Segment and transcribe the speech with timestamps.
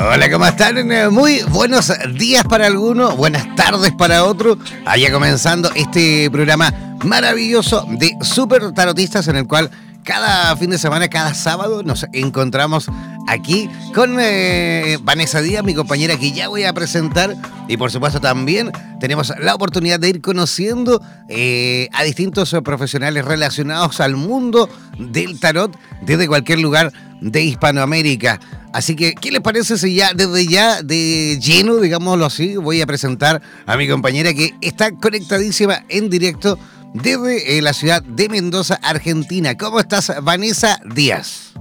[0.00, 0.76] Hola, ¿cómo están?
[1.12, 4.56] Muy buenos días para algunos, buenas tardes para otros.
[4.86, 6.72] Allá comenzando este programa
[7.04, 9.68] maravilloso de Super Tarotistas en el cual
[10.04, 12.88] cada fin de semana, cada sábado nos encontramos
[13.28, 17.34] aquí con eh, Vanessa Díaz, mi compañera que ya voy a presentar.
[17.68, 24.00] Y por supuesto también tenemos la oportunidad de ir conociendo eh, a distintos profesionales relacionados
[24.00, 24.68] al mundo
[24.98, 28.40] del tarot desde cualquier lugar de Hispanoamérica.
[28.72, 32.86] Así que, ¿qué les parece si ya desde ya de lleno, digámoslo así, voy a
[32.86, 36.58] presentar a mi compañera que está conectadísima en directo
[36.94, 39.56] desde eh, la ciudad de Mendoza, Argentina.
[39.56, 41.52] ¿Cómo estás, Vanessa Díaz?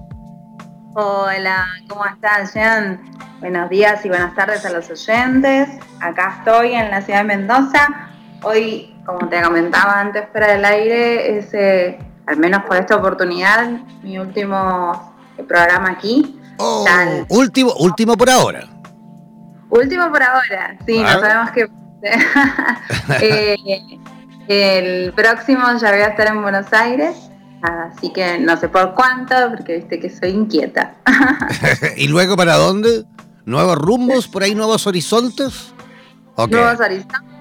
[0.93, 3.01] Hola, ¿cómo estás, Jean?
[3.39, 5.69] Buenos días y buenas tardes a los oyentes.
[5.99, 8.09] Acá estoy en la ciudad de Mendoza.
[8.41, 13.69] Hoy, como te comentaba antes fuera del aire, es, eh, al menos por esta oportunidad,
[14.01, 15.13] mi último
[15.47, 16.39] programa aquí.
[16.57, 16.85] Oh,
[17.29, 18.67] último, último por ahora.
[19.69, 21.67] Último por ahora, sí, no sabemos qué.
[23.21, 23.55] Eh,
[24.47, 27.15] el próximo ya voy a estar en Buenos Aires,
[27.61, 30.95] así que no sé por cuánto, porque viste que soy inquieta.
[31.97, 33.05] ¿Y luego para dónde?
[33.45, 34.27] ¿Nuevos rumbos?
[34.27, 35.73] ¿Por ahí nuevos horizontes?
[36.37, 37.37] Nuevos horizontes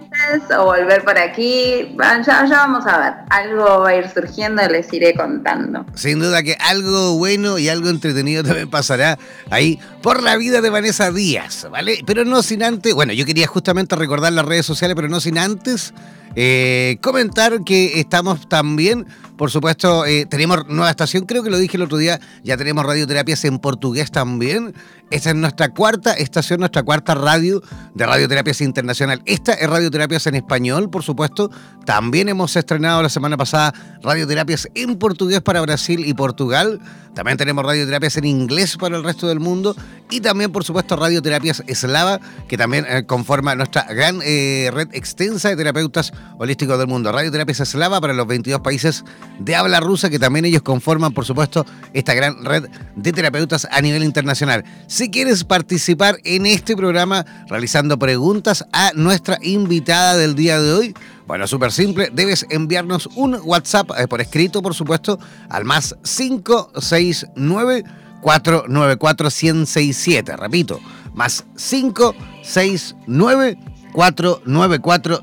[0.56, 1.94] o volver por aquí.
[1.98, 3.12] Ya, ya, vamos a ver.
[3.28, 5.84] Algo va a ir surgiendo y les iré contando.
[5.94, 9.19] Sin duda que algo bueno y algo entretenido también pasará
[9.50, 11.98] ahí por la vida de Vanessa Díaz, ¿vale?
[12.06, 15.38] Pero no sin antes, bueno, yo quería justamente recordar las redes sociales, pero no sin
[15.38, 15.92] antes
[16.36, 21.76] eh, comentar que estamos también por supuesto, eh, tenemos nueva estación, creo que lo dije
[21.76, 24.75] el otro día, ya tenemos radioterapias en portugués también.
[25.10, 27.62] Esta es nuestra cuarta estación, nuestra cuarta radio
[27.94, 29.22] de Radioterapias Internacional.
[29.25, 31.50] Esta es Radioterapias en español, por supuesto.
[31.84, 36.80] También hemos estrenado la semana pasada Radioterapias en portugués para Brasil y Portugal.
[37.14, 39.75] También tenemos radioterapias en inglés para el resto del mundo
[40.10, 45.56] y también, por supuesto, radioterapias eslava, que también eh, conforma nuestra gran red extensa de
[45.56, 47.12] terapeutas holísticos del mundo.
[47.12, 49.04] Radioterapias eslava para los 22 países
[49.38, 53.81] de habla rusa, que también ellos conforman, por supuesto, esta gran red de terapeutas a
[53.81, 54.64] nivel internacional.
[54.87, 60.94] Si quieres participar en este programa realizando preguntas a nuestra invitada del día de hoy,
[61.26, 67.84] bueno, súper simple, debes enviarnos un WhatsApp eh, por escrito, por supuesto, al más 569
[68.20, 70.37] 494 1067.
[70.37, 70.81] Repito,
[71.14, 73.58] más 569
[73.93, 75.22] 494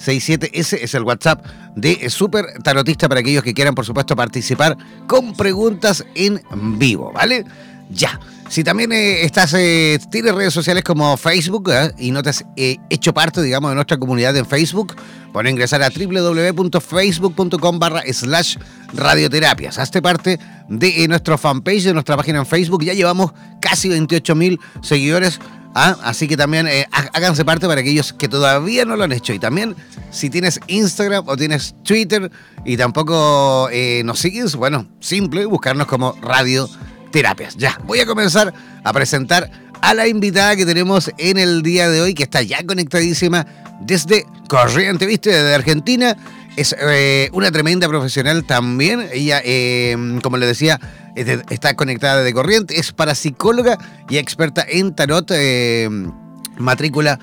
[0.00, 0.50] 1067.
[0.58, 1.44] Ese es el WhatsApp
[1.76, 6.40] de Super Tarotista para aquellos que quieran, por supuesto, participar con preguntas en
[6.78, 7.44] vivo, ¿vale?
[7.90, 8.18] Ya.
[8.48, 11.92] Si también eh, estás, eh, tienes redes sociales como Facebook ¿eh?
[11.98, 14.96] y no te has hecho parte, digamos, de nuestra comunidad en Facebook,
[15.32, 18.56] puedes ingresar a www.facebook.com barra slash
[18.92, 19.78] radioterapias.
[19.78, 22.82] Hazte parte de nuestro fanpage, de nuestra página en Facebook.
[22.82, 25.38] Ya llevamos casi 28 mil seguidores.
[25.74, 25.96] ¿Ah?
[26.02, 26.68] Así que también
[27.12, 29.32] háganse parte para aquellos que todavía no lo han hecho.
[29.32, 29.74] Y también,
[30.10, 32.30] si tienes Instagram o tienes Twitter
[32.64, 33.68] y tampoco
[34.04, 36.68] nos sigues, bueno, simple, buscarnos como Radio
[37.10, 37.56] terapias.
[37.56, 38.54] Ya, voy a comenzar
[38.84, 39.50] a presentar
[39.82, 43.46] a la invitada que tenemos en el día de hoy, que está ya conectadísima
[43.80, 45.30] desde Corriente, ¿viste?
[45.30, 46.16] Desde Argentina.
[46.56, 49.08] Es eh, una tremenda profesional también.
[49.12, 50.80] Ella, eh, como le decía,
[51.14, 52.78] está conectada desde Corriente.
[52.78, 55.30] Es parapsicóloga y experta en tarot.
[55.32, 55.88] Eh,
[56.58, 57.18] matrícula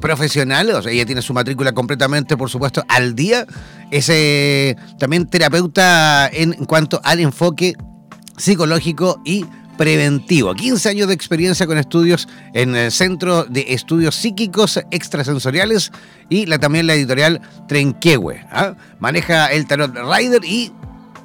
[0.00, 3.46] profesional, o sea, ella tiene su matrícula completamente, por supuesto, al día.
[3.92, 4.10] Es
[4.98, 7.74] también terapeuta en cuanto al enfoque
[8.36, 9.46] psicológico y
[9.80, 10.54] preventivo.
[10.54, 15.90] 15 años de experiencia con estudios en el Centro de Estudios Psíquicos Extrasensoriales
[16.28, 18.44] y la, también la editorial Trenquehue.
[18.50, 18.74] ¿ah?
[18.98, 20.70] Maneja el tarot Rider y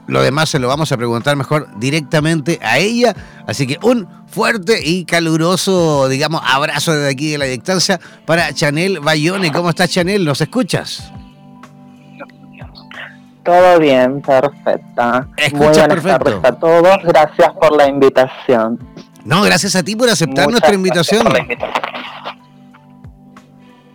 [0.08, 3.14] lo demás se lo vamos a preguntar mejor directamente a ella.
[3.46, 9.02] Así que un fuerte y caluroso, digamos, abrazo desde aquí de la distancia para Chanel
[9.02, 9.52] Bayone.
[9.52, 10.24] ¿Cómo estás, Chanel?
[10.24, 11.12] ¿Nos escuchas?
[13.46, 15.28] Todo bien, perfecta.
[15.54, 16.98] Muy buenas tardes a todos.
[17.04, 18.80] Gracias por la invitación.
[19.24, 21.28] No, gracias a ti por aceptar nuestra invitación.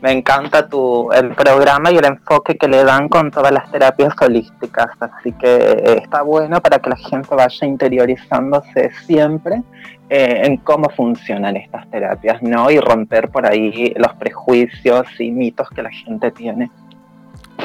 [0.02, 4.14] Me encanta tu, el programa y el enfoque que le dan con todas las terapias
[4.18, 9.62] holísticas, así que eh, está bueno para que la gente vaya interiorizándose siempre
[10.08, 12.70] eh, en cómo funcionan estas terapias, ¿no?
[12.70, 16.70] Y romper por ahí los prejuicios y mitos que la gente tiene.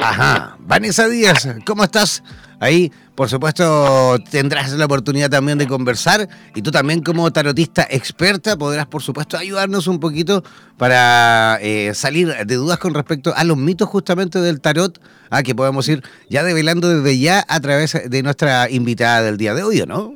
[0.02, 0.56] Ajá.
[0.60, 2.22] Vanessa Díaz, ¿cómo estás?
[2.58, 8.56] Ahí, por supuesto, tendrás la oportunidad también de conversar y tú también como tarotista experta
[8.56, 10.42] podrás, por supuesto, ayudarnos un poquito
[10.78, 15.00] para eh, salir de dudas con respecto a los mitos justamente del tarot,
[15.30, 19.54] a que podemos ir ya develando desde ya a través de nuestra invitada del día
[19.54, 20.14] de hoy, ¿no?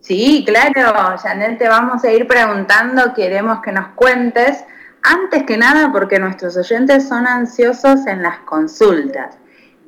[0.00, 4.58] Sí, claro, Janel, te vamos a ir preguntando, queremos que nos cuentes
[5.02, 9.36] antes que nada porque nuestros oyentes son ansiosos en las consultas.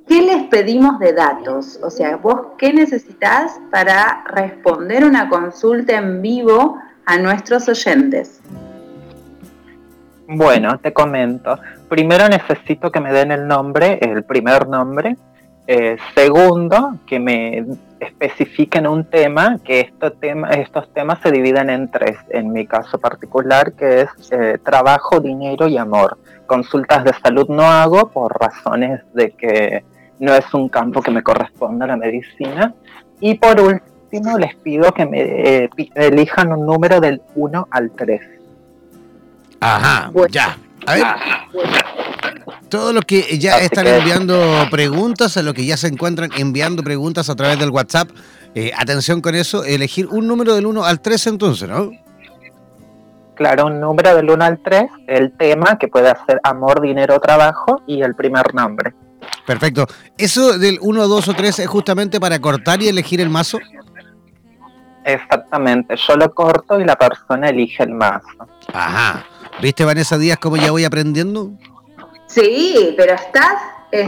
[0.08, 1.78] ¿Qué les pedimos de datos?
[1.82, 8.40] O sea, vos qué necesitas para responder una consulta en vivo a nuestros oyentes.
[10.26, 11.58] Bueno, te comento.
[11.88, 15.16] Primero necesito que me den el nombre, el primer nombre,
[15.66, 17.64] eh, segundo, que me
[18.00, 24.02] especifiquen un tema, que estos temas se dividen en tres, en mi caso particular, que
[24.02, 26.18] es eh, trabajo, dinero y amor.
[26.46, 29.84] Consultas de salud no hago por razones de que
[30.18, 32.74] no es un campo que me corresponda a la medicina.
[33.20, 38.20] Y por último, les pido que me eh, elijan un número del 1 al 3.
[39.60, 40.56] Ajá, ya.
[40.86, 41.04] A ver.
[42.69, 44.38] Todos los que ya están enviando
[44.70, 48.11] preguntas, a los que ya se encuentran enviando preguntas a través del WhatsApp,
[48.55, 51.91] eh, atención con eso, elegir un número del 1 al 3 entonces, ¿no?
[53.35, 57.82] Claro, un número del 1 al 3, el tema que puede ser amor, dinero, trabajo
[57.87, 58.93] y el primer nombre.
[59.47, 59.87] Perfecto.
[60.19, 63.58] ¿Eso del 1, 2 o 3 es justamente para cortar y elegir el mazo?
[65.05, 68.29] Exactamente, yo lo corto y la persona elige el mazo.
[68.73, 69.25] Ajá.
[69.62, 71.52] ¿Viste Vanessa Díaz cómo ya voy aprendiendo?
[72.32, 73.56] Sí, pero estás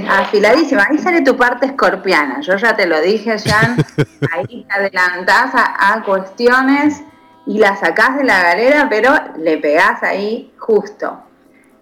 [0.09, 0.87] afiladísima.
[0.89, 2.41] Ahí sale tu parte escorpiana.
[2.41, 3.77] Yo ya te lo dije, Jan.
[4.33, 7.03] Ahí te adelantás a, cuestiones
[7.47, 11.21] y la sacás de la galera, pero le pegás ahí justo.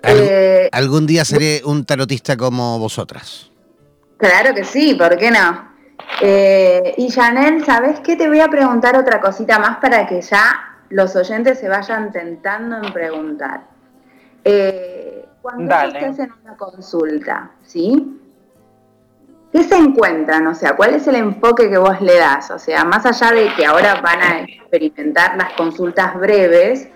[0.03, 3.51] Eh, algún día seré un tarotista como vosotras.
[4.17, 5.69] Claro que sí, ¿por qué no?
[6.23, 8.17] Eh, y Janel, ¿sabes qué?
[8.17, 12.79] Te voy a preguntar otra cosita más para que ya los oyentes se vayan tentando
[12.79, 13.65] en preguntar.
[14.45, 18.17] Eh, cuando estás en una consulta, ¿sí?
[19.53, 20.47] ¿Qué se encuentran?
[20.47, 22.51] O sea, ¿cuál es el enfoque que vos le das?
[22.51, 26.89] O sea, más allá de que ahora van a experimentar las consultas breves,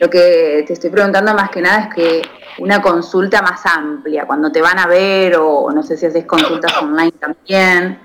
[0.00, 2.22] lo que te estoy preguntando más que nada es que
[2.58, 6.76] una consulta más amplia, cuando te van a ver o no sé si haces consultas
[6.82, 8.00] online también.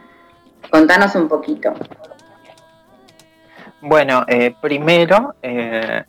[0.69, 1.73] Contanos un poquito.
[3.81, 6.03] Bueno, eh, primero, eh,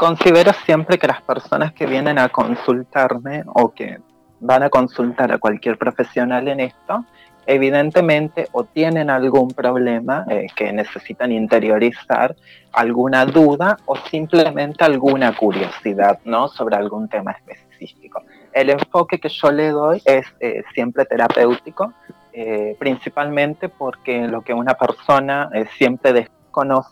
[0.00, 3.98] considero siempre que las personas que vienen a consultarme o que
[4.40, 7.04] van a consultar a cualquier profesional en esto,
[7.44, 12.34] evidentemente o tienen algún problema eh, que necesitan interiorizar,
[12.72, 16.48] alguna duda o simplemente alguna curiosidad ¿no?
[16.48, 18.22] sobre algún tema específico.
[18.54, 21.92] El enfoque que yo le doy es eh, siempre terapéutico,
[22.32, 26.39] eh, principalmente porque lo que una persona siempre desconoce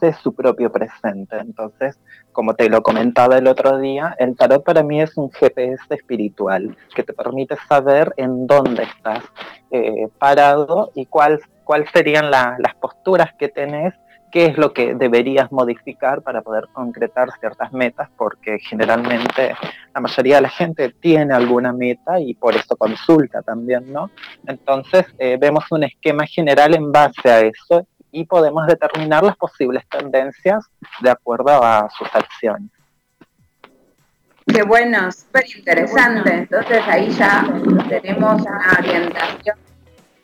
[0.01, 1.37] es su propio presente.
[1.39, 1.99] Entonces,
[2.33, 6.77] como te lo comentaba el otro día, el tarot para mí es un GPS espiritual
[6.95, 9.25] que te permite saber en dónde estás
[9.71, 13.93] eh, parado y cuáles cuál serían las posturas que tenés,
[14.33, 19.55] qué es lo que deberías modificar para poder concretar ciertas metas, porque generalmente
[19.95, 24.11] la mayoría de la gente tiene alguna meta y por eso consulta también, ¿no?
[24.47, 27.87] Entonces eh, vemos un esquema general en base a eso
[28.19, 30.65] y podemos determinar las posibles tendencias
[31.01, 32.69] de acuerdo a sus acciones.
[34.45, 36.35] Qué bueno, súper interesante.
[36.35, 37.47] Entonces ahí ya
[37.89, 39.57] tenemos una orientación.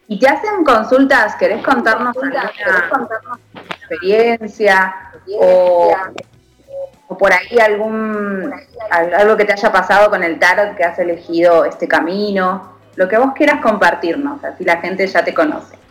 [0.08, 1.36] ¿Y te hacen consultas?
[1.36, 2.50] ¿Querés contarnos alguna
[3.78, 5.94] experiencia o,
[7.06, 8.52] o, por ahí algún
[8.90, 12.74] algo que te haya pasado con el tarot que has elegido este camino?
[12.96, 15.83] Lo que vos quieras compartirnos, así la gente ya te conoce.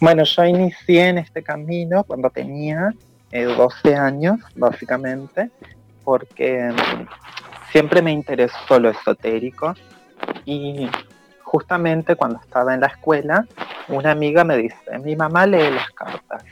[0.00, 2.92] Bueno, yo inicié en este camino cuando tenía
[3.30, 5.50] 12 eh, años, básicamente,
[6.04, 7.06] porque mm,
[7.70, 9.74] siempre me interesó lo esotérico
[10.44, 10.88] y
[11.42, 13.46] justamente cuando estaba en la escuela,
[13.88, 16.44] una amiga me dice, mi mamá lee las cartas.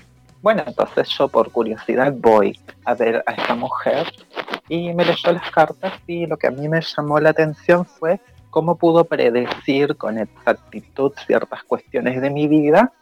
[0.42, 4.06] Bueno, entonces yo por curiosidad voy a ver a esta mujer
[4.68, 8.20] y me leyó las cartas y lo que a mí me llamó la atención fue
[8.49, 12.92] cómo pudo predecir con exactitud ciertas cuestiones de mi vida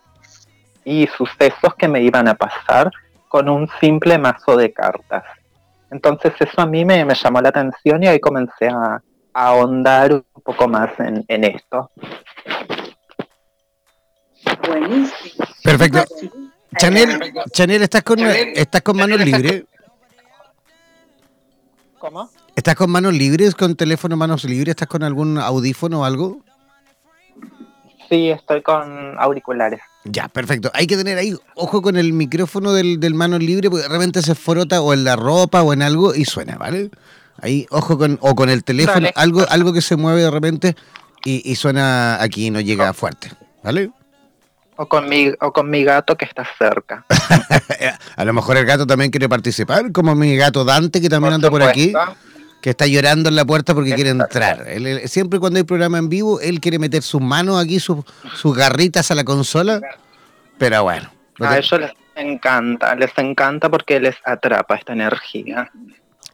[0.89, 2.91] y sucesos que me iban a pasar
[3.29, 5.23] con un simple mazo de cartas.
[5.91, 9.03] Entonces eso a mí me, llamó la atención y ahí comencé a,
[9.35, 11.91] ahondar un poco más en, esto.
[14.67, 15.47] Buenísimo.
[15.63, 16.05] Perfecto.
[16.77, 19.65] Chanel, Chanel, ¿estás con, ¿estás con manos libres?
[21.99, 22.31] ¿Cómo?
[22.57, 24.71] ¿Estás con manos libres, con teléfono manos libres?
[24.71, 26.41] ¿Estás con algún audífono o algo?
[28.09, 29.81] Sí, estoy con auriculares.
[30.05, 30.71] Ya, perfecto.
[30.75, 34.35] Hay que tener ahí ojo con el micrófono del, del mano libre porque realmente se
[34.35, 36.91] frota o en la ropa o en algo y suena, ¿vale?
[37.41, 40.77] Ahí, ojo con, o con el teléfono, algo, algo que se mueve de repente
[41.25, 43.31] y, suena aquí y no llega fuerte,
[43.63, 43.91] ¿vale?
[44.77, 47.05] O con, mi, o con mi gato que está cerca.
[48.17, 51.51] a lo mejor el gato también quiere participar, como mi gato Dante que también anda
[51.51, 51.93] por aquí
[52.61, 54.67] que está llorando en la puerta porque quiere entrar.
[55.07, 58.05] siempre cuando hay programa en vivo, él quiere meter sus manos aquí, sus,
[58.57, 59.81] garritas a la consola.
[60.59, 61.11] Pero bueno.
[61.41, 65.71] A ellos les encanta, les encanta porque les atrapa esta energía.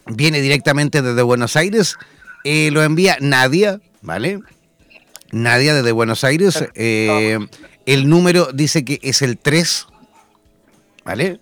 [0.06, 1.98] Viene directamente desde Buenos Aires.
[2.46, 4.40] Eh, lo envía Nadia, ¿vale?
[5.34, 6.64] Nadia desde Buenos Aires.
[6.76, 7.40] Eh,
[7.86, 9.86] el número dice que es el 3,
[11.04, 11.42] ¿vale?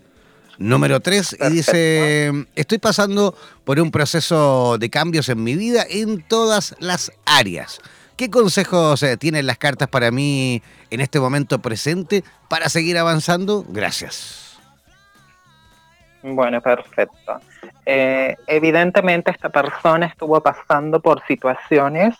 [0.57, 6.21] Número 3 y dice, estoy pasando por un proceso de cambios en mi vida en
[6.21, 7.81] todas las áreas.
[8.17, 13.65] ¿Qué consejos eh, tienen las cartas para mí en este momento presente para seguir avanzando?
[13.67, 14.57] Gracias.
[16.23, 17.39] Bueno, perfecto.
[17.85, 22.15] Eh, evidentemente esta persona estuvo pasando por situaciones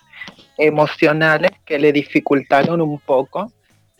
[0.57, 3.51] emocionales que le dificultaron un poco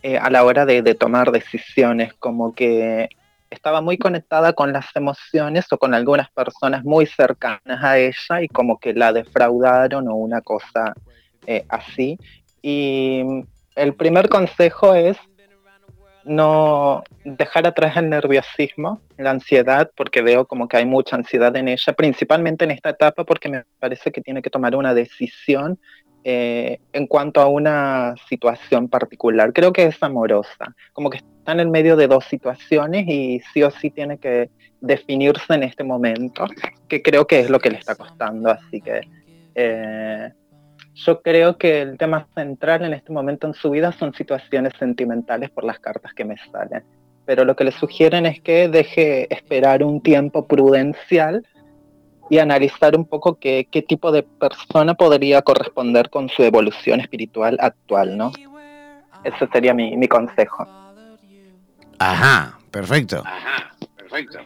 [0.02, 3.08] eh, a la hora de, de, tomar decisiones, como que
[3.50, 8.48] estaba muy conectada con las emociones o con algunas personas muy cercanas a ella y
[8.48, 10.94] como que la defraudaron o una cosa
[11.46, 12.18] eh, así.
[12.62, 13.22] Y
[13.74, 15.16] el primer consejo es
[16.24, 21.68] no dejar atrás el nerviosismo, la ansiedad, porque veo como que hay mucha ansiedad en
[21.68, 25.78] ella, principalmente en esta etapa porque me parece que tiene que tomar una decisión
[26.24, 29.52] eh, en cuanto a una situación particular.
[29.52, 33.62] Creo que es amorosa, como que está en el medio de dos situaciones y sí
[33.62, 34.50] o sí tiene que
[34.80, 36.44] definirse en este momento,
[36.88, 38.50] que creo que es lo que le está costando.
[38.50, 39.02] Así que
[39.54, 40.32] eh,
[40.94, 45.50] yo creo que el tema central en este momento en su vida son situaciones sentimentales
[45.50, 46.82] por las cartas que me salen.
[47.24, 51.46] Pero lo que le sugieren es que deje esperar un tiempo prudencial
[52.28, 57.56] y analizar un poco qué, qué tipo de persona podría corresponder con su evolución espiritual
[57.60, 58.32] actual, ¿no?
[59.22, 60.85] Ese sería mi, mi consejo.
[61.98, 63.22] Ajá, perfecto.
[63.24, 64.38] Ajá, perfecto.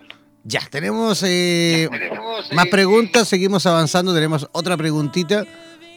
[0.45, 1.89] Ya, tenemos, eh,
[2.53, 5.45] más eh, preguntas, seguimos avanzando, tenemos otra preguntita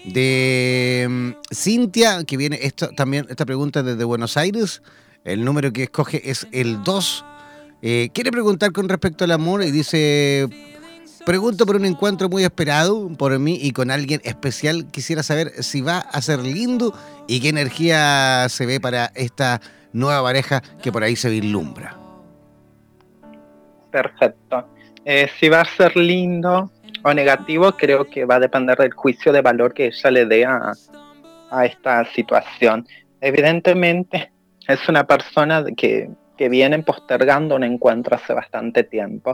[0.06, 4.82] de mm, Cintia, que viene esto también, esta pregunta desde Buenos Aires.
[5.24, 7.26] El número que escoge es el 2.
[7.82, 10.50] Eh, quiere preguntar con respecto al amor y dice,
[11.26, 14.88] Pregunto por un encuentro muy esperado por mí y con alguien especial.
[14.92, 16.94] Quisiera saber si va a ser lindo
[17.30, 19.62] y qué energía se ve para esta
[19.94, 21.96] nueva pareja que por ahí se vislumbra.
[23.92, 24.68] Perfecto.
[25.06, 26.72] Eh, si va a ser lindo
[27.04, 30.46] o negativo, creo que va a depender del juicio de valor que ella le dé
[30.46, 30.74] a,
[31.52, 32.88] a esta situación.
[33.22, 34.32] Evidentemente,
[34.68, 39.34] es una persona que, que viene postergando un encuentro hace bastante tiempo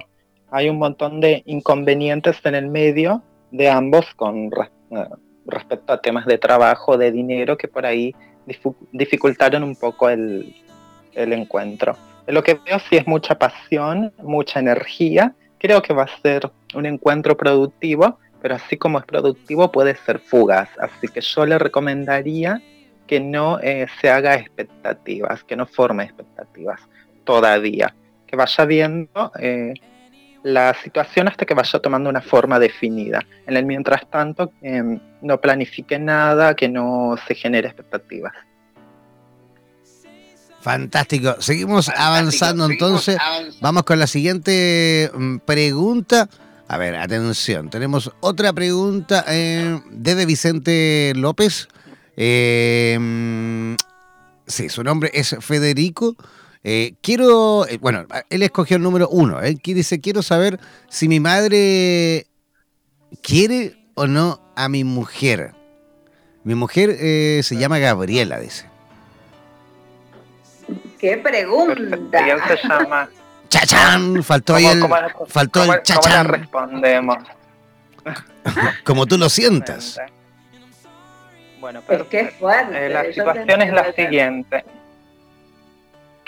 [0.51, 5.05] hay un montón de inconvenientes en el medio de ambos con eh,
[5.45, 8.15] respecto a temas de trabajo, de dinero, que por ahí
[8.91, 10.53] dificultaron un poco el,
[11.13, 11.98] encuentro.
[12.27, 15.34] Lo que veo sí es mucha pasión, mucha energía.
[15.58, 20.20] Creo que va a ser un encuentro productivo, pero así como es productivo puede ser
[20.20, 20.70] fugaz.
[20.79, 22.62] Así que yo le recomendaría
[23.08, 26.79] que no eh, se haga expectativas, que no forme expectativas
[27.24, 27.94] todavía,
[28.27, 29.74] que vaya viendo eh,
[30.43, 33.25] la situación hasta que vaya tomando una forma definida.
[33.46, 38.34] En el mientras tanto, em, no planifique nada, que no se genere expectativas.
[40.62, 41.36] Fantástico.
[41.39, 43.17] Seguimos avanzando entonces.
[43.62, 46.29] Vamos con la siguiente mm, pregunta.
[46.67, 51.67] A ver, atención, tenemos otra pregunta eh, desde Vicente López.
[52.15, 53.75] Eh,
[54.46, 56.15] sí, su nombre es Federico.
[56.63, 59.39] Eh, quiero, eh, bueno, él escogió el número uno.
[59.41, 62.27] Él dice, quiero saber si mi madre
[63.21, 65.53] quiere o no a mi mujer.
[66.43, 68.65] Mi mujer eh, se llama Gabriela, dice.
[70.99, 72.23] ¿Qué pregunta?
[72.23, 73.09] ¿Quién se llama?
[73.47, 74.21] ¡Chachán!
[74.23, 74.83] Faltó ahí el,
[75.27, 76.25] faltó el chachán.
[76.27, 77.17] ¿Cómo respondemos?
[78.83, 79.99] Como tú lo sientas.
[81.59, 82.85] Bueno, Es pero que es fuerte.
[82.85, 84.63] eh, la situación es la siguiente.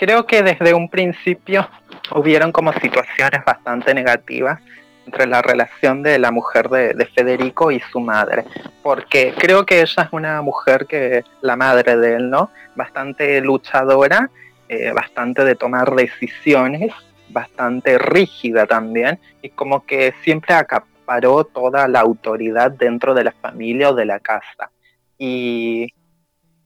[0.02, 1.68] Creo que desde un principio
[2.16, 4.60] hubieron como situaciones bastante negativas
[5.06, 8.44] entre la relación de la mujer de, de Federico y su madre,
[8.82, 12.50] porque creo que ella es una mujer que, la madre de él, ¿no?
[12.74, 14.28] Bastante luchadora,
[14.68, 16.92] eh, bastante de tomar decisiones,
[17.28, 23.90] bastante rígida también, y como que siempre acaparó toda la autoridad dentro de la familia
[23.90, 24.72] o de la casa.
[25.16, 25.94] Y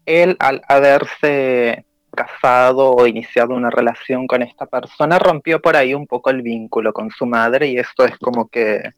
[0.06, 1.84] él, al haberse
[2.16, 6.92] casado o iniciado una relación con esta persona, rompió por ahí un poco el vínculo
[6.92, 8.90] con su madre y esto es como que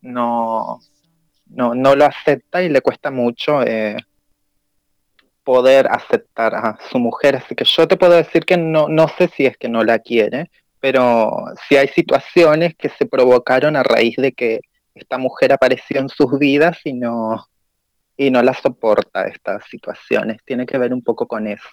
[0.00, 0.80] no,
[1.46, 3.96] no, no lo acepta y le cuesta mucho eh,
[5.44, 7.36] poder aceptar a su mujer.
[7.36, 9.98] Así que yo te puedo decir que no, no sé si es que no la
[10.00, 10.50] quiere,
[10.80, 14.60] pero sí hay situaciones que se provocaron a raíz de que
[14.94, 17.46] esta mujer apareció en sus vidas y no,
[18.16, 20.38] y no la soporta estas situaciones.
[20.44, 21.70] Tiene que ver un poco con eso.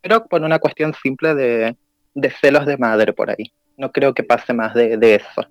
[0.00, 1.76] Pero por una cuestión simple de,
[2.14, 3.52] de celos de madre por ahí.
[3.76, 5.46] No creo que pase más de, de eso.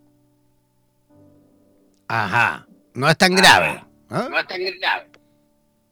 [2.07, 2.67] Ajá.
[2.93, 3.83] No es tan grave.
[4.09, 4.27] ¿ah?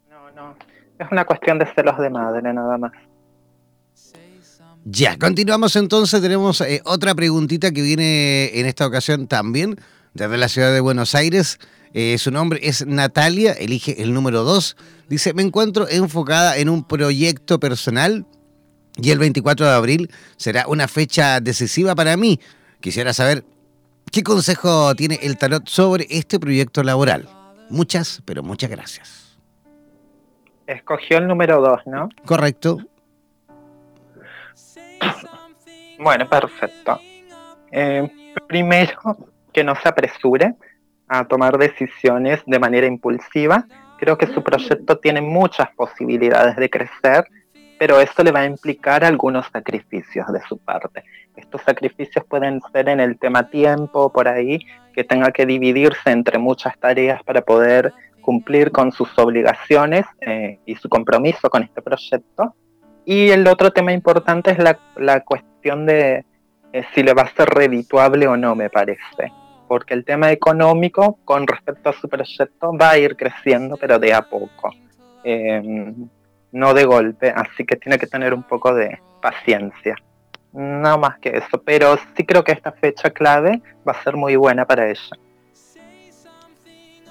[0.10, 0.56] No, no.
[0.98, 2.92] Es una cuestión de celos de madre nada más.
[4.86, 6.22] Ya, continuamos entonces.
[6.22, 9.76] Tenemos eh, otra preguntita que viene en esta ocasión también
[10.14, 11.60] desde la ciudad de Buenos Aires.
[11.94, 14.78] Eh, su nombre es Natalia, elige el número 2.
[15.08, 18.26] Dice, me encuentro enfocada en un proyecto personal
[19.02, 22.40] y el 24 de abril será una fecha decisiva para mí.
[22.80, 23.44] Quisiera saber
[24.12, 27.28] qué consejo tiene el tarot sobre este proyecto laboral.
[27.70, 29.38] Muchas, pero muchas gracias.
[30.66, 32.10] Escogió el número 2, ¿no?
[32.26, 32.78] Correcto.
[36.00, 37.00] Bueno, perfecto.
[37.72, 38.10] Eh,
[38.48, 39.18] primero,
[39.52, 40.56] que no se apresure
[41.08, 43.66] a tomar decisiones de manera impulsiva.
[44.00, 47.26] Creo que su proyecto tiene muchas posibilidades de crecer,
[47.80, 51.06] pero esto le va a implicar algunos sacrificios de su parte.
[51.38, 54.60] Estos sacrificios pueden ser en el tema tiempo, por ahí,
[54.94, 60.76] que tenga que dividirse entre muchas tareas para poder cumplir con sus obligaciones eh, y
[60.76, 62.54] su compromiso con este proyecto.
[63.06, 66.26] Y el otro tema importante es la, la cuestión de
[66.74, 69.32] eh, si le va a ser redituable o no, me parece.
[69.70, 74.14] Porque el tema económico con respecto a su proyecto va a ir creciendo, pero de
[74.14, 74.74] a poco.
[75.24, 75.94] Eh,
[76.52, 79.96] no de golpe, así que tiene que tener un poco de paciencia.
[80.52, 84.36] No más que eso, pero sí creo que esta fecha clave va a ser muy
[84.36, 85.16] buena para ella.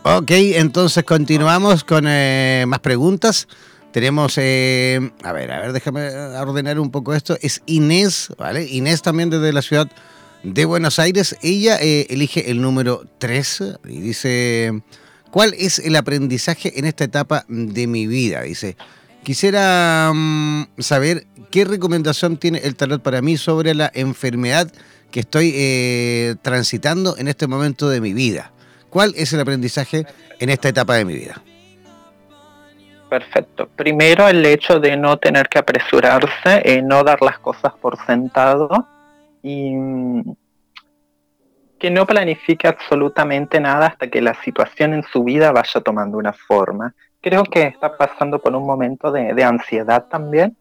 [0.03, 3.47] Ok, entonces continuamos con eh, más preguntas.
[3.93, 7.37] Tenemos, eh, a ver, a ver, déjame ordenar un poco esto.
[7.41, 8.65] Es Inés, ¿vale?
[8.65, 9.89] Inés también desde la ciudad
[10.43, 11.37] de Buenos Aires.
[11.43, 14.83] Ella eh, elige el número 3 y dice,
[15.31, 18.43] ¿cuál es el aprendizaje en esta etapa de mi vida?
[18.43, 18.77] Dice,
[19.29, 24.73] quisiera mm, saber qué recomendación tiene el tarot para mí sobre la enfermedad
[25.11, 28.53] que estoy eh, transitando en este momento de mi vida.
[28.89, 30.07] ¿Cuál es el aprendizaje
[30.39, 31.43] en esta etapa de mi vida?
[33.11, 33.69] Perfecto.
[33.77, 38.89] Primero el hecho de no tener que apresurarse, eh, no dar las cosas por sentado
[39.43, 40.23] y mm,
[41.79, 46.33] que no planifique absolutamente nada hasta que la situación en su vida vaya tomando una
[46.33, 46.95] forma.
[47.29, 50.57] Creo que está pasando por un momento de, de ansiedad también.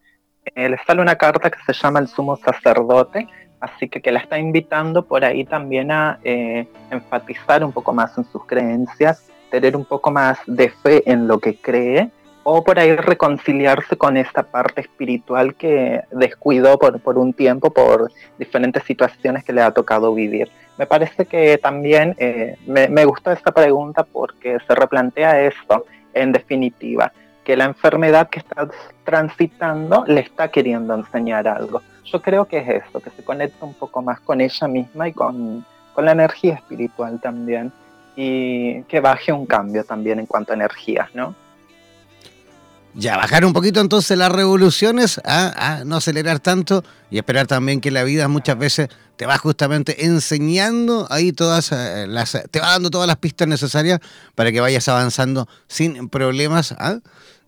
[0.54, 3.26] Eh, le sale una carta que se llama el sumo sacerdote,
[3.62, 8.18] así que que la está invitando por ahí también a eh, enfatizar un poco más
[8.18, 12.12] en sus creencias, tener un poco más de fe en lo que cree
[12.44, 18.12] o por ahí reconciliarse con esta parte espiritual que descuidó por, por un tiempo por
[18.38, 20.52] diferentes situaciones que le ha tocado vivir.
[20.78, 25.86] Me parece que también eh, me, me gustó esta pregunta porque se replantea esto,
[26.22, 27.12] en definitiva,
[27.44, 28.68] que la enfermedad que está
[29.04, 31.82] transitando le está queriendo enseñar algo.
[32.04, 35.14] Yo creo que es eso, que se conecta un poco más con ella misma y
[35.14, 37.72] con, con la energía espiritual también,
[38.16, 41.36] y que baje un cambio también en cuanto a energías, ¿no?
[43.00, 47.92] Ya, bajar un poquito entonces las revoluciones, a, no acelerar tanto y esperar también que
[47.92, 52.90] la vida muchas veces te va justamente enseñando ahí todas eh, las, te va dando
[52.90, 54.00] todas las pistas necesarias
[54.34, 56.72] para que vayas avanzando sin problemas.
[56.72, 56.98] ¿ah?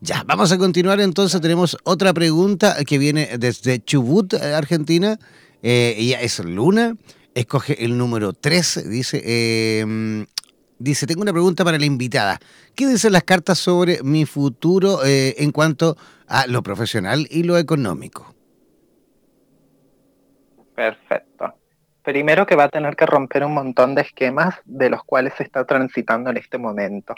[0.01, 1.41] Ya, vamos a continuar entonces.
[1.41, 5.17] Tenemos otra pregunta que viene desde Chubut, Argentina.
[5.63, 6.95] Eh, ella es Luna.
[7.33, 8.87] Escoge el número 3.
[8.87, 10.25] Dice, eh,
[10.79, 12.39] dice, tengo una pregunta para la invitada.
[12.75, 15.95] ¿Qué dicen las cartas sobre mi futuro eh, en cuanto
[16.27, 18.33] a lo profesional y lo económico?
[20.73, 21.53] Perfecto.
[22.03, 25.43] Primero que va a tener que romper un montón de esquemas de los cuales se
[25.43, 27.13] está transitando en este momento.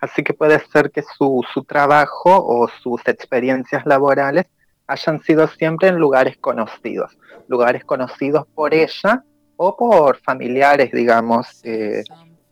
[0.00, 4.46] Así que puede ser que su, su trabajo o sus experiencias laborales
[4.86, 7.16] hayan sido siempre en lugares conocidos,
[7.48, 9.24] lugares conocidos por ella
[9.56, 12.02] o por familiares, digamos, eh,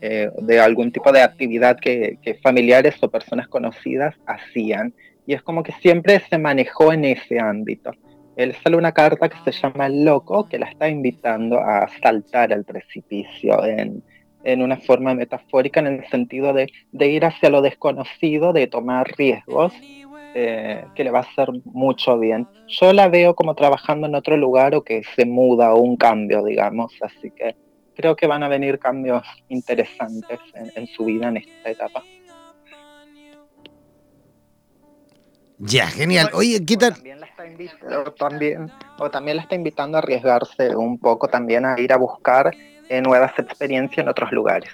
[0.01, 4.95] eh, de algún tipo de actividad que, familiares o personas conocidas hacían.
[5.27, 7.93] Y es como que siempre se manejó en ese ámbito.
[8.37, 12.53] Él sale una carta que se llama El Loco, que la está invitando a saltar
[12.53, 14.03] al precipicio en,
[14.45, 19.13] en una forma metafórica, en el sentido de, de, ir hacia lo desconocido, de tomar
[19.19, 19.75] riesgos,
[20.35, 22.47] eh, que le va a hacer mucho bien.
[22.69, 26.45] Yo la veo como trabajando en otro lugar o que se muda o un cambio,
[26.45, 27.57] digamos, así que
[27.99, 32.05] creo que van a venir cambios interesantes en, su vida en esta etapa.
[35.59, 36.31] Ya, genial.
[36.33, 36.95] Oye, ¿qué tal?
[36.95, 41.81] También la está también, o también la está invitando a arriesgarse un poco también a
[41.81, 42.55] ir a buscar
[42.89, 44.71] eh, nuevas experiencias en otros lugares.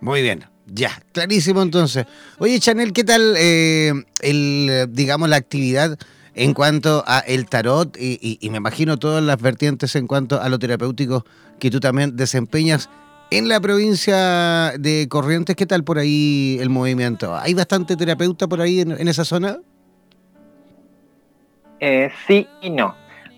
[0.00, 2.06] Muy bien, ya, clarísimo entonces.
[2.40, 5.96] Oye, Chanel, ¿qué tal eh, el, digamos, la actividad
[6.34, 10.58] en cuanto a el tarot y, me imagino todas las vertientes en cuanto a lo
[10.58, 11.24] terapéutico
[11.58, 12.88] que tú también desempeñas
[13.30, 15.56] en la provincia de Corrientes?
[15.56, 17.34] ¿Qué tal por ahí el movimiento?
[17.34, 19.58] ¿Hay bastante terapeuta por ahí en, esa zona?
[21.80, 22.94] Eh, sí y no.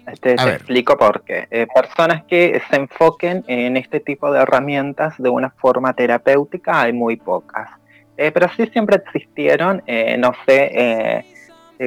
[0.07, 1.47] Este, te explico por qué.
[1.51, 6.93] Eh, personas que se enfoquen en este tipo de herramientas de una forma terapéutica hay
[6.93, 7.71] muy pocas.
[8.17, 11.25] Eh, pero sí siempre existieron, eh, no sé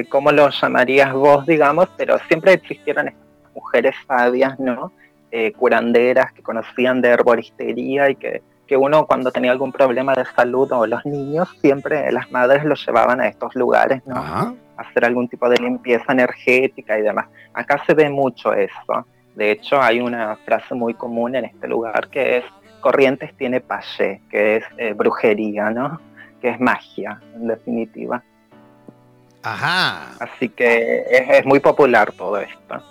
[0.08, 4.92] cómo lo llamarías vos, digamos, pero siempre existieron estas mujeres sabias, ¿no?
[5.58, 10.72] curanderas que conocían de herboristería y que, que uno cuando tenía algún problema de salud
[10.72, 14.56] o los niños, siempre las madres los llevaban a estos lugares, ¿no?
[14.78, 17.26] hacer algún tipo de limpieza energética y demás.
[17.52, 19.06] Acá se ve mucho eso.
[19.34, 22.44] De hecho, hay una frase muy común en este lugar que es
[22.80, 26.00] Corrientes tiene payé, que es eh, brujería, ¿no?
[26.40, 28.22] Que es magia, en definitiva.
[29.42, 30.16] Ajá.
[30.20, 32.82] Así que es, muy popular todo esto.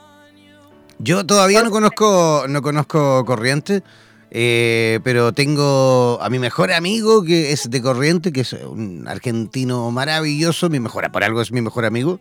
[0.99, 3.83] Yo todavía no conozco, no conozco Corrientes.
[4.29, 9.89] Eh, pero tengo a mi mejor amigo que es de Corriente, que es un argentino
[9.89, 12.19] maravilloso, mi mejor, por algo es mi mejor amigo.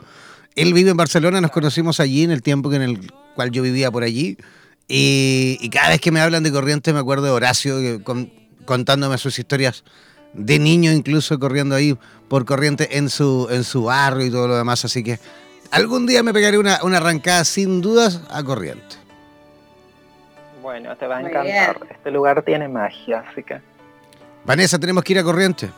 [0.54, 3.90] Él vive en Barcelona, nos conocimos allí en el tiempo en el cual yo vivía
[3.90, 4.38] por allí.
[4.88, 7.76] Y, cada vez que me hablan de Corriente me acuerdo de Horacio
[8.64, 9.84] contándome sus historias
[10.36, 11.96] de niño, incluso corriendo ahí
[12.28, 14.84] por Corriente en su, en su barrio y todo lo demás.
[14.84, 15.18] Así que
[15.70, 18.96] algún día me pegaré una, una arrancada sin dudas a Corriente.
[20.62, 21.78] Bueno, te va a encantar.
[21.90, 23.60] Este lugar tiene magia, así que.
[24.44, 25.70] Vanessa, tenemos que ir a Corriente.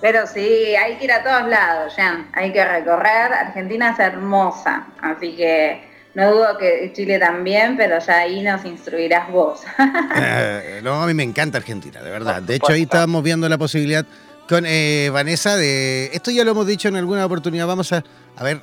[0.00, 2.28] Pero sí, hay que ir a todos lados, Jan.
[2.32, 3.32] Hay que recorrer.
[3.32, 5.87] Argentina es hermosa, así que
[6.18, 9.60] no dudo que Chile también, pero ya ahí nos instruirás vos.
[10.20, 12.42] Eh, no, a mí me encanta Argentina, de verdad.
[12.42, 14.04] De hecho, ahí estábamos viendo la posibilidad
[14.48, 16.10] con eh, Vanessa de.
[16.12, 17.68] Esto ya lo hemos dicho en alguna oportunidad.
[17.68, 18.02] Vamos a,
[18.36, 18.60] a ver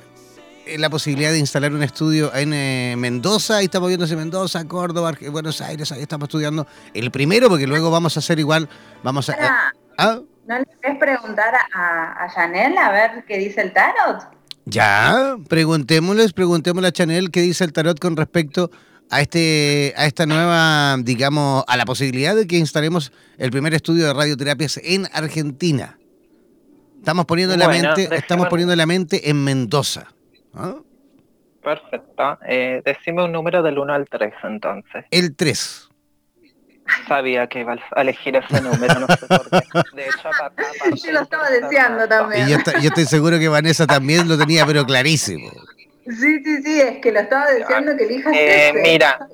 [0.66, 5.12] eh, la posibilidad de instalar un estudio en eh, Mendoza, ahí estamos viendo Mendoza, Córdoba,
[5.30, 8.68] Buenos Aires, ahí estamos estudiando el primero, porque luego vamos a hacer igual,
[9.02, 9.72] vamos a...
[9.96, 10.20] ¿Ah?
[10.46, 14.35] ¿No le querés preguntar a, a Chanel a ver qué dice el tarot?
[14.68, 18.70] Ya, preguntémosles, preguntémosle a Chanel qué dice el tarot con respecto
[19.10, 24.06] a este a esta nueva, digamos, a la posibilidad de que instalemos el primer estudio
[24.06, 25.98] de radioterapias en Argentina.
[26.98, 30.08] Estamos poniendo la mente, estamos poniendo la mente en Mendoza.
[30.52, 30.74] ¿Ah?
[31.62, 32.38] Perfecto.
[32.48, 35.04] Eh, decime un número del 1 al 3 entonces.
[35.12, 35.85] El 3.
[37.08, 39.66] Sabía que iba a elegir ese número, no sé por qué.
[39.94, 40.30] De hecho,
[41.06, 42.48] yo lo estaba deseando también.
[42.48, 45.50] Y yo, estoy seguro que Vanessa también lo tenía, pero clarísimo.
[46.06, 48.82] Sí, sí, sí, es que lo estaba deseando que elijas eh, ese.
[48.82, 49.28] Mira,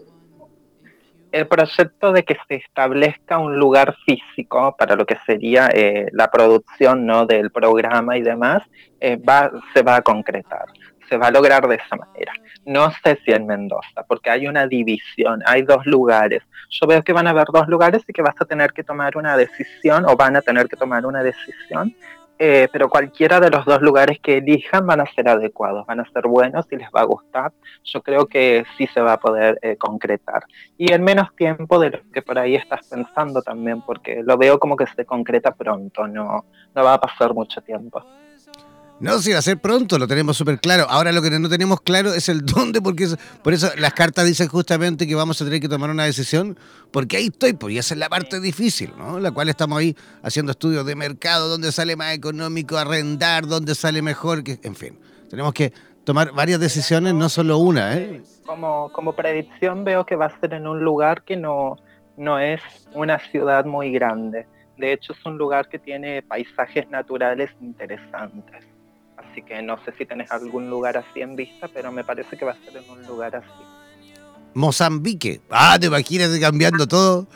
[1.32, 6.30] el proyecto de que se establezca un lugar físico para lo que sería eh, la
[6.30, 7.26] producción ¿no?
[7.26, 8.62] del programa y demás,
[9.00, 10.66] eh, va, se va a concretar
[11.08, 12.32] se va a lograr de esa manera.
[12.64, 16.42] No sé si en Mendoza, porque hay una división, hay dos lugares.
[16.70, 19.16] Yo veo que van a haber dos lugares y que vas a tener que tomar
[19.16, 21.94] una decisión o van a tener que tomar una decisión
[22.44, 26.10] eh, pero cualquiera de los dos lugares que elijan van a ser adecuados, van a
[26.10, 27.52] ser buenos y les va a gustar.
[27.84, 30.42] Yo creo que sí se va a poder eh, concretar.
[30.76, 34.58] Y en menos tiempo de lo que por ahí estás pensando también, porque lo veo
[34.58, 38.04] como que se concreta pronto, no, no va a pasar mucho tiempo.
[39.00, 40.86] No, sí, va a ser pronto, lo tenemos súper claro.
[40.88, 43.08] Ahora lo que no tenemos claro es el dónde, porque
[43.42, 46.56] por eso las cartas dicen justamente que vamos a tener que tomar una decisión,
[46.92, 49.18] porque ahí estoy, pues, y esa es la parte difícil, ¿no?
[49.18, 54.02] La cual estamos ahí haciendo estudios de mercado, dónde sale más económico arrendar, dónde sale
[54.02, 55.72] mejor, que, en fin, tenemos que
[56.04, 58.22] tomar varias decisiones, no solo una, ¿eh?
[58.46, 61.76] Como, como predicción veo que va a ser en un lugar que no,
[62.16, 62.60] no es
[62.94, 64.46] una ciudad muy grande.
[64.76, 68.71] De hecho, es un lugar que tiene paisajes naturales interesantes.
[69.32, 72.44] Así que no sé si tenés algún lugar así en vista, pero me parece que
[72.44, 73.48] va a ser en un lugar así.
[74.52, 75.40] Mozambique.
[75.50, 77.26] Ah, te imaginas cambiando todo.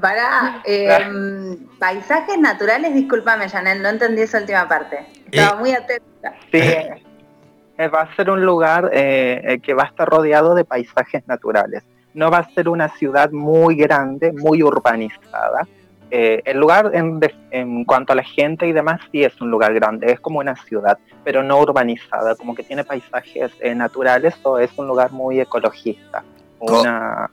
[0.00, 5.06] Para em, paisajes naturales, discúlpame, Janel, no entendí esa última parte.
[5.30, 6.34] Estaba eh, muy atenta.
[6.50, 11.22] Sí, eh, va a ser un lugar eh, que va a estar rodeado de paisajes
[11.28, 11.84] naturales.
[12.14, 15.68] No va a ser una ciudad muy grande, muy urbanizada,
[16.10, 20.12] eh, el lugar en, cuanto a la gente y demás sí es un lugar grande,
[20.12, 24.70] es como una ciudad, pero no urbanizada, como que tiene paisajes eh, naturales o es
[24.76, 26.24] un lugar muy ecologista.
[26.60, 27.30] una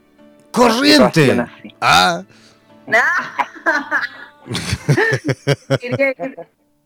[0.50, 1.46] corriente.
[1.80, 2.22] Ah.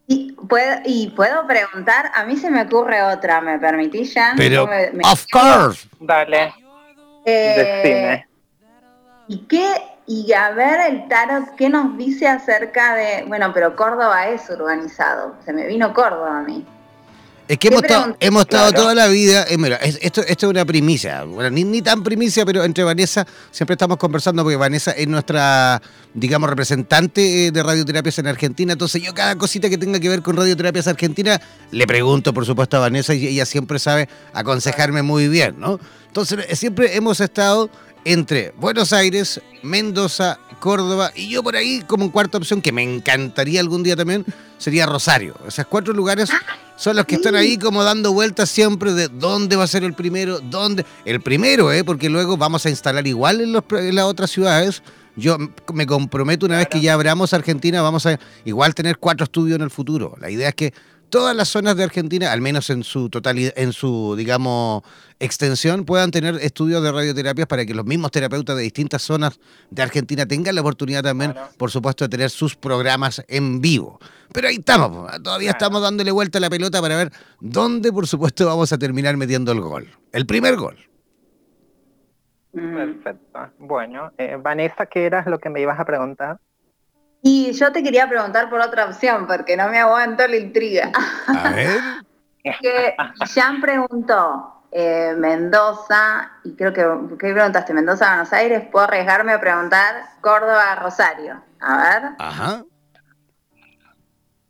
[0.06, 4.36] y, ¿puedo, y puedo preguntar, a mí se me ocurre otra, ¿me permitís, Jan?
[4.36, 4.68] Pero,
[5.04, 5.88] of course.
[6.00, 6.52] Dale.
[7.24, 8.24] Eh,
[9.28, 9.72] ¿Y qué
[10.06, 15.36] y a ver el tarot, ¿qué nos dice acerca de, bueno, pero Córdoba es urbanizado,
[15.44, 16.66] se me vino Córdoba a mí.
[17.50, 20.64] Es que hemos estado, hemos estado toda la vida, eh, mira, esto, esto es una
[20.64, 25.08] primicia, bueno, ni, ni, tan primicia, pero entre Vanessa siempre estamos conversando porque Vanessa es
[25.08, 25.82] nuestra,
[26.14, 30.22] digamos, representante eh, de radioterapias en Argentina, entonces yo cada cosita que tenga que ver
[30.22, 31.40] con radioterapias Argentina
[31.72, 35.80] le pregunto, por supuesto, a Vanessa y ella siempre sabe aconsejarme muy bien, ¿no?
[36.06, 37.68] Entonces eh, siempre hemos estado
[38.04, 43.60] entre Buenos Aires, Mendoza, Córdoba y yo por ahí como cuarta opción que me encantaría
[43.60, 44.24] algún día también
[44.58, 45.34] sería Rosario.
[45.46, 46.30] Esos cuatro lugares
[46.76, 49.94] son los que están ahí como dando vueltas siempre de dónde va a ser el
[49.94, 50.84] primero, dónde.
[51.04, 51.82] El primero, ¿eh?
[51.82, 54.82] porque luego vamos a instalar igual en, en las otras ciudades.
[55.16, 55.36] Yo
[55.74, 59.62] me comprometo una vez que ya abramos Argentina, vamos a igual tener cuatro estudios en
[59.62, 60.16] el futuro.
[60.20, 60.72] La idea es que
[61.10, 64.82] todas las zonas de Argentina, al menos en su totalidad, en su, digamos,
[65.18, 69.38] extensión, puedan tener estudios de radioterapias para que los mismos terapeutas de distintas zonas
[69.70, 73.98] de Argentina tengan la oportunidad también, por supuesto, de tener sus programas en vivo.
[74.32, 78.46] Pero ahí estamos, todavía estamos dándole vuelta a la pelota para ver dónde, por supuesto,
[78.46, 79.88] vamos a terminar metiendo el gol.
[80.12, 80.78] El primer gol.
[82.52, 83.50] Perfecto.
[83.58, 86.38] Bueno, eh, Vanessa, ¿qué era lo que me ibas a preguntar?
[87.22, 90.90] Y yo te quería preguntar por otra opción, porque no me aguanto la intriga.
[91.26, 91.80] A ver.
[92.62, 92.96] que
[93.34, 96.82] Jean preguntó eh, Mendoza, y creo que,
[97.18, 97.74] ¿qué preguntaste?
[97.74, 101.42] Mendoza, Buenos Aires, ¿puedo arriesgarme a preguntar Córdoba, Rosario?
[101.60, 102.10] A ver.
[102.18, 102.64] Ajá.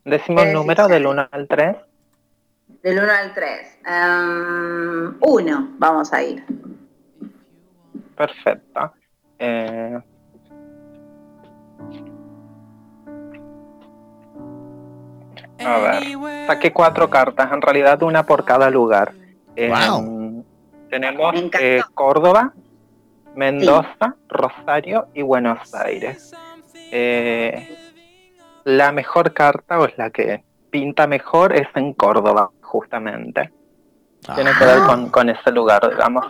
[0.05, 1.77] Decimos el número del 1 al 3.
[2.83, 3.79] Del 1 al 3.
[5.21, 6.45] 1, em, vamos a ir.
[8.17, 8.93] Perfecto.
[9.39, 9.99] Eh,
[15.65, 19.13] A ver, saqué cuatro cartas, en realidad una por cada lugar.
[19.57, 20.43] Em,
[20.89, 22.53] tenemos eh, Córdoba,
[23.35, 26.33] Mendoza, Rosario y Buenos Aires.
[26.93, 27.77] Eh,
[28.65, 33.53] la mejor carta, o es la que pinta mejor, es en Córdoba, justamente.
[34.35, 34.87] Tiene que ver ah.
[34.87, 36.27] con, con ese lugar, digamos.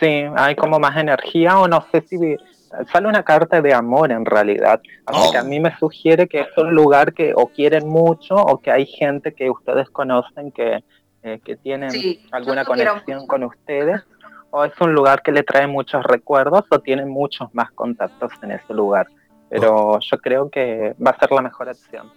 [0.00, 2.36] Sí, hay como más energía, o no sé si
[2.90, 4.80] sale una carta de amor en realidad.
[5.06, 5.44] Así que a oh.
[5.44, 9.34] mí me sugiere que es un lugar que o quieren mucho o que hay gente
[9.34, 10.84] que ustedes conocen que,
[11.22, 11.90] eh, que tienen
[12.30, 14.02] alguna conexión con ustedes.
[14.50, 18.52] O es un lugar que le trae muchos recuerdos o tienen muchos más contactos en
[18.52, 19.06] ese lugar.
[19.50, 19.98] Pero oh.
[20.00, 22.10] yo creo que va a ser la mejor opción.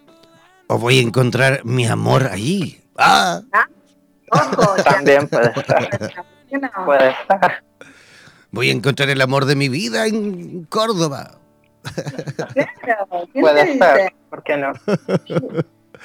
[0.68, 2.80] O voy a encontrar mi amor ahí.
[2.96, 3.40] Ah.
[3.52, 3.66] ¿Ah?
[4.84, 5.90] También puede ser.
[6.84, 7.62] puede ser.
[8.52, 11.38] Voy a encontrar el amor de mi vida en Córdoba.
[12.82, 14.72] Claro, Puede ser, ¿por qué no?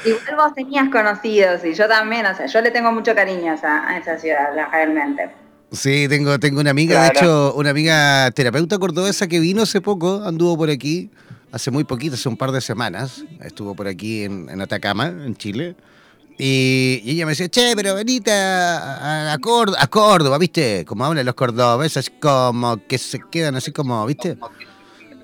[0.06, 3.98] Igual vos tenías conocidos y yo también, o sea, yo le tengo mucho cariño a,
[3.98, 5.30] esa ciudad, realmente.
[5.72, 10.24] Sí, tengo, tengo una amiga, de hecho, una amiga terapeuta cordobesa que vino hace poco,
[10.24, 11.12] anduvo por aquí,
[11.52, 15.36] hace muy poquito, hace un par de semanas, estuvo por aquí en, en Atacama, en
[15.36, 15.76] Chile.
[16.38, 20.86] Y, ella me decía, che, pero venite a, a, Córdoba, ¿viste?
[20.86, 24.38] Como hablan los cordobeses, como que se quedan así como, ¿viste?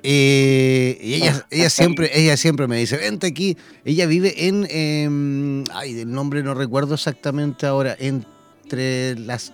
[0.02, 3.58] Eh, y ella, ella, siempre, ella siempre me dice, vente aquí.
[3.86, 9.54] Ella vive en, em, ay, el nombre no recuerdo exactamente ahora, entre las,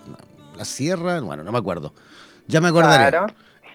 [0.58, 1.93] la sierra, bueno, no me acuerdo.
[2.48, 3.17] Ya me acordaré.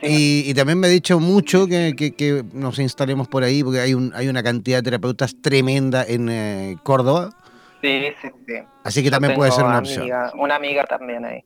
[0.02, 4.12] Y, también me ha dicho mucho que, que, nos instalemos por ahí, porque hay, un,
[4.14, 7.30] hay una cantidad de terapeutas tremenda en eh, Córdoba.
[7.84, 8.54] Sí, sí, sí.
[8.82, 10.08] Así que también puede ser una opción.
[10.38, 11.44] Una amiga también ahí.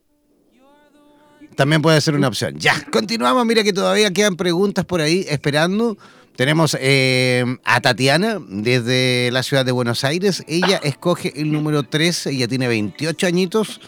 [1.57, 2.55] También puede ser una opción.
[2.59, 3.45] Ya, continuamos.
[3.45, 5.99] Mira que todavía quedan preguntas por ahí esperando.
[6.37, 10.45] Tenemos eh, a Tatiana desde la ciudad de Buenos Aires.
[10.47, 13.81] Ella escoge el número 3, ella tiene 28 añitos,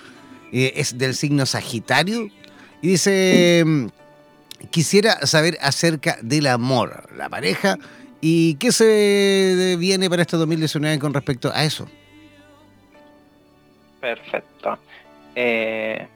[0.53, 2.29] eh, es del signo Sagitario.
[2.83, 3.65] Y dice,
[4.71, 7.79] quisiera saber acerca del amor, la pareja,
[8.21, 11.87] y qué se viene para este 2019 con respecto a eso.
[14.01, 14.79] Perfecto.
[15.35, 16.07] Eh,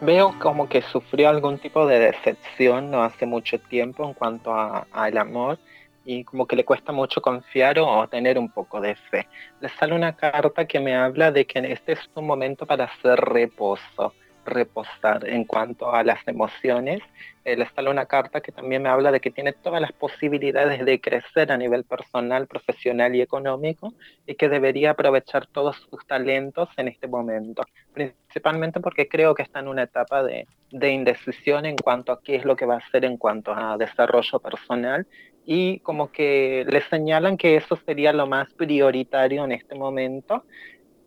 [0.00, 5.18] veo como que sufrió algún tipo de decepción no hace mucho tiempo en cuanto al
[5.18, 5.58] amor
[6.04, 9.28] y como que le cuesta mucho confiar o, tener un poco de fe.
[9.60, 13.20] Le sale una carta que me habla de que este es un momento para hacer
[13.20, 14.12] reposo,
[14.44, 17.00] reposar en cuanto a las emociones.
[17.44, 20.84] Eh, le sale una carta que también me habla de que tiene todas las posibilidades
[20.84, 23.94] de crecer a nivel personal, profesional y económico
[24.26, 29.58] y que debería aprovechar todos sus talentos en este momento, principalmente porque creo que está
[29.58, 32.78] en una etapa de, de indecisión en cuanto a qué es lo que va a
[32.78, 35.06] hacer en cuanto a desarrollo personal
[35.44, 40.44] y como que le señalan que eso sería lo más prioritario en este momento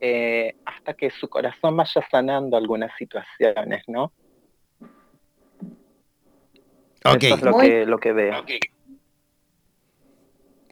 [0.07, 4.13] eh, hasta que su corazón vaya sanando algunas situaciones, ¿no?
[7.03, 7.23] Ok.
[7.23, 8.45] Eso es lo que, lo que veo.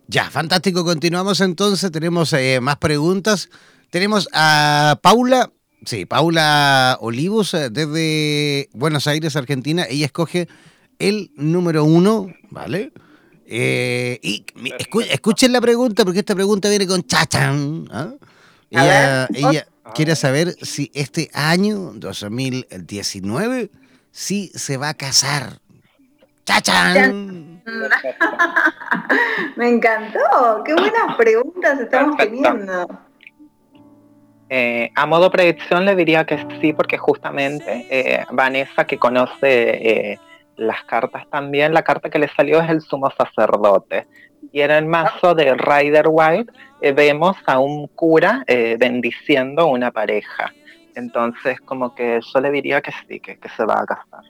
[0.05, 0.85] Ya, fantástico.
[0.85, 1.91] Continuamos entonces.
[1.91, 3.49] Tenemos eh, más preguntas.
[3.89, 5.51] Tenemos a Paula,
[5.83, 9.87] sí, Paula Olivos eh, desde Buenos Aires, Argentina.
[9.89, 10.47] Ella escoge
[10.99, 12.91] el número uno, ¿vale?
[13.45, 14.45] y
[15.09, 17.87] escuchen la pregunta porque esta pregunta viene con chachan.
[17.91, 18.13] ¿ah?
[18.73, 19.27] Ella,
[19.93, 23.69] quiere saber si este año, 2019,
[24.11, 25.59] sí se va a casar.
[26.45, 27.63] ¡Chachán!
[29.55, 30.63] Me encantó.
[30.65, 32.87] Qué buenas preguntas estamos teniendo.
[34.49, 40.19] Eh, a modo predicción le diría que sí, porque justamente eh, Vanessa, que conoce eh,
[40.57, 44.07] las cartas también, la carta que le salió es el sumo sacerdote.
[44.51, 46.51] Y en el mazo de Rider White
[46.81, 50.53] eh, vemos a un cura eh, bendiciendo una pareja.
[50.95, 54.23] Entonces, como que yo le diría que sí, que, se va a casar.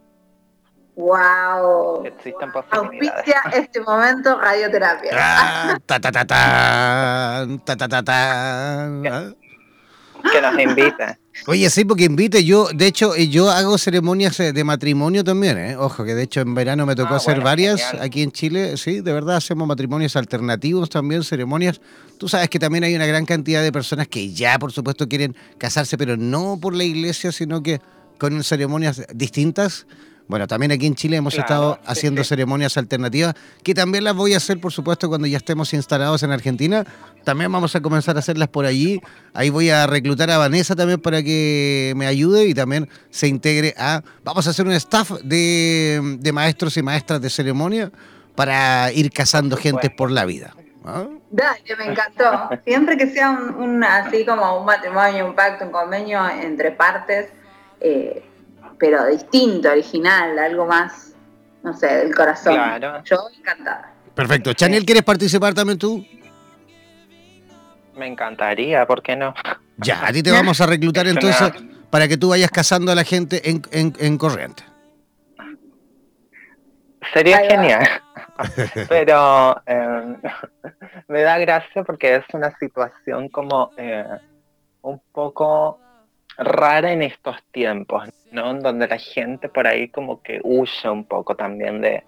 [0.96, 2.06] ¡Wow!
[2.06, 3.18] Existen posibilidades.
[3.18, 5.12] Auspicia este momento radioterapia.
[5.20, 9.34] Ah, ta, ta, ta, ta, ta, ta, ta, ta
[10.32, 11.18] que nos invite.
[11.48, 12.44] Oye, sí, porque invite.
[12.44, 15.76] Yo, de hecho, yo hago ceremonias eh, de matrimonio también, ¿eh?
[15.76, 18.78] Ojo, que de hecho en verano me tocó ah, hacer varias aquí en Chile.
[18.78, 21.82] Sí, de verdad hacemos matrimonios alternativos también, ceremonias.
[22.18, 25.36] Tú sabes que también hay una gran cantidad de personas que ya, por supuesto, quieren
[25.58, 27.82] casarse, pero no por la iglesia, sino que
[28.18, 29.86] con ceremonias distintas.
[30.28, 34.38] Bueno, también aquí en Chile hemos estado haciendo ceremonias alternativas, que también las voy a
[34.38, 36.86] hacer, por supuesto, cuando ya estemos instalados en Argentina.
[37.24, 39.02] También vamos a comenzar a hacerlas por allí.
[39.34, 43.74] Ahí voy a reclutar a Vanessa también para que me ayude y también se integre
[43.78, 44.02] a...
[44.24, 47.92] Vamos a hacer un staff de, maestros y maestras de ceremonia
[48.36, 50.56] para ir casando gente por la vida.
[50.86, 51.06] ¿Ah?
[51.30, 52.50] Dale, me encantó.
[52.66, 57.28] Siempre que sea un, así como un matrimonio, un pacto, un convenio entre partes,
[57.80, 58.24] eh,
[58.80, 61.14] pero distinto, original, algo más,
[61.64, 62.56] no sé, del corazón.
[62.56, 63.04] Claro.
[63.04, 63.94] Yo encantada.
[64.14, 64.54] Perfecto.
[64.54, 66.06] Chanel, ¿quieres participar también tú?
[67.96, 69.34] Me encantaría, ¿por qué no?
[69.78, 71.52] Ya, a ti te vamos a reclutar entonces
[71.90, 74.64] para que tú vayas casando a la gente en, en, corriente.
[77.14, 77.88] Sería genial,
[78.90, 80.16] pero eh,
[81.08, 84.06] me da gracia porque es una situación como eh,
[84.82, 85.80] un poco
[86.38, 88.54] rara en estos tiempos, ¿no?
[88.56, 92.04] Donde la gente por ahí como que huye un poco también de,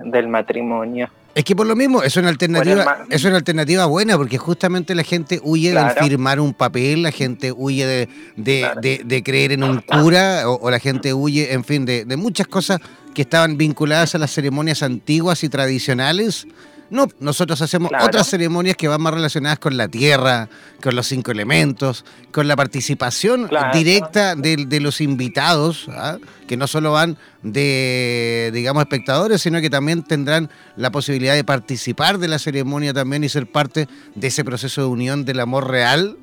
[0.00, 1.08] del matrimonio.
[1.34, 5.04] Es que por lo mismo es una alternativa, es una alternativa buena, porque justamente la
[5.04, 10.50] gente huye de firmar un papel, la gente huye de, de, creer en un cura,
[10.50, 12.80] o, la gente huye, en fin, de, de muchas cosas
[13.14, 16.48] que estaban vinculadas a las ceremonias antiguas y tradicionales
[16.90, 20.48] no, nosotros hacemos otras ceremonias que van más relacionadas con la tierra,
[20.82, 26.18] con los cinco elementos, con la participación directa de, los invitados, ¿ah?
[26.46, 32.18] que no solo van de, digamos, espectadores, sino que también tendrán la posibilidad de participar
[32.18, 36.16] de la ceremonia también y ser parte de ese proceso de unión del amor real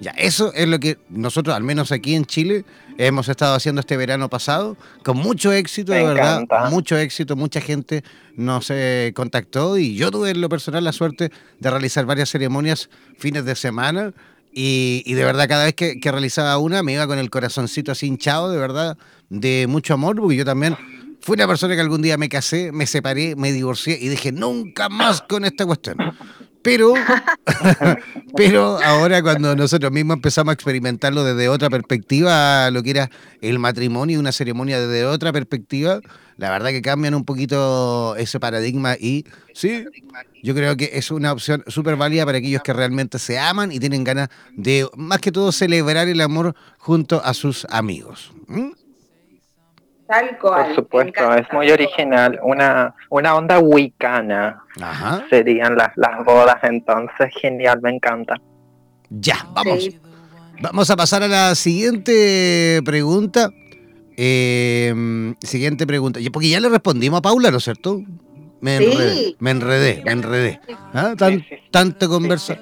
[0.00, 2.64] Ya, eso es lo que nosotros, al menos aquí en Chile,
[2.96, 8.02] hemos estado haciendo este verano pasado, con mucho éxito, de verdad, mucho éxito, mucha gente
[8.34, 12.88] nos eh, contactó y yo tuve en lo personal la suerte de realizar varias ceremonias
[13.18, 14.14] fines de semana
[14.52, 18.06] y, de verdad cada vez que, que, realizaba una me iba con el corazoncito así
[18.06, 18.96] hinchado, de verdad,
[19.28, 20.76] de mucho amor, porque yo también
[21.20, 24.88] fui una persona que algún día me casé, me separé, me divorcié y dije, nunca
[24.88, 25.98] más con esta cuestión.
[26.62, 26.92] Pero,
[28.36, 33.58] pero ahora cuando nosotros mismos empezamos a experimentarlo desde otra perspectiva, lo que era el
[33.58, 36.00] matrimonio, una ceremonia desde otra perspectiva,
[36.36, 39.84] la verdad que cambian un poquito ese paradigma y sí,
[40.42, 43.78] yo creo que es una opción súper válida para aquellos que realmente se aman y
[43.78, 48.32] tienen ganas de, más que todo, celebrar el amor junto a sus amigos.
[50.10, 50.66] Tal cual.
[50.66, 52.40] Por supuesto, es muy original.
[52.42, 54.64] Una, una onda wicana
[55.30, 57.32] serían las, las bodas entonces.
[57.40, 58.34] Genial, me encanta.
[59.08, 59.88] Ya, vamos.
[60.60, 63.50] Vamos a pasar a la siguiente pregunta.
[64.16, 66.18] Eh, siguiente pregunta.
[66.32, 68.02] Porque ya le respondimos a Paula, ¿no es cierto?
[68.60, 70.60] Me enredé, me enredé, me enredé.
[70.92, 71.14] ¿Ah?
[71.70, 72.58] tanto conversa.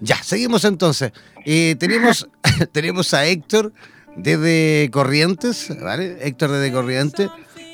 [0.00, 1.12] Ya, seguimos entonces.
[1.44, 2.28] Eh, tenemos,
[2.72, 3.72] tenemos a Héctor
[4.16, 6.18] desde Corrientes, ¿vale?
[6.20, 7.28] Héctor desde Corrientes,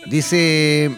[0.06, 0.90] dice,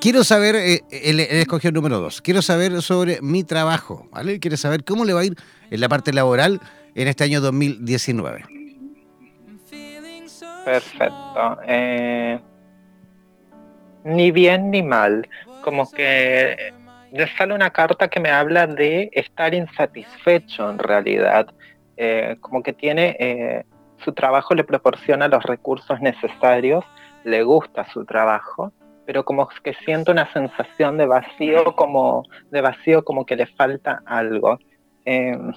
[0.00, 4.40] quiero saber, eh, él, escogió el número dos, quiero saber sobre mi trabajo, ¿vale?
[4.40, 5.36] Quiere saber cómo le va a ir
[5.70, 6.60] en la parte laboral
[6.94, 8.44] en este año 2019.
[10.64, 11.58] Perfecto.
[11.66, 12.38] Eh,
[14.04, 15.28] ni bien ni mal.
[15.62, 16.72] Como que
[17.12, 21.48] le sale una carta que me habla de estar insatisfecho en realidad.
[21.96, 23.64] Eh, como que tiene
[24.04, 26.84] su trabajo le proporciona los recursos necesarios,
[27.24, 28.72] le gusta su trabajo,
[29.06, 34.02] pero como que siente una sensación de vacío, como de vacío, como que le falta
[34.06, 34.58] algo.
[35.04, 35.52] Em,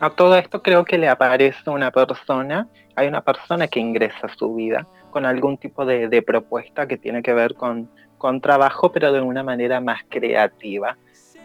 [0.00, 4.34] a todo esto creo que le aparece una persona, hay una persona que ingresa a
[4.34, 7.88] su vida con algún tipo de, propuesta que tiene que ver con,
[8.18, 10.96] con, trabajo, pero de una manera más creativa.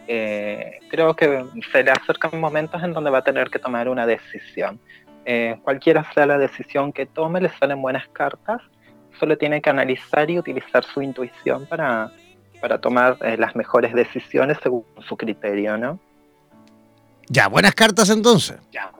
[0.08, 4.06] Eh, creo que se le acercan momentos en donde va a tener que tomar una
[4.06, 4.80] decisión.
[5.24, 8.60] Eh, cualquiera sea la decisión que tome, le salen buenas cartas.
[9.18, 12.12] Solo tiene que analizar y utilizar su intuición para,
[12.60, 15.98] para tomar eh, las mejores decisiones según su criterio, ¿no?
[17.28, 18.58] Ya, buenas cartas entonces.
[18.72, 18.90] Ya,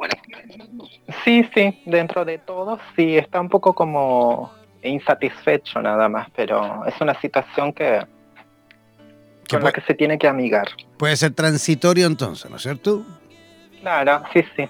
[1.25, 4.53] Sí, sí, dentro de todo, sí, está un poco como
[4.83, 8.07] insatisfecho nada más, pero es una situación que
[9.49, 10.69] con la que se tiene que amigar.
[10.99, 13.05] Puede ser transitorio entonces, ¿no es cierto?
[13.81, 14.69] Claro, sí, sí.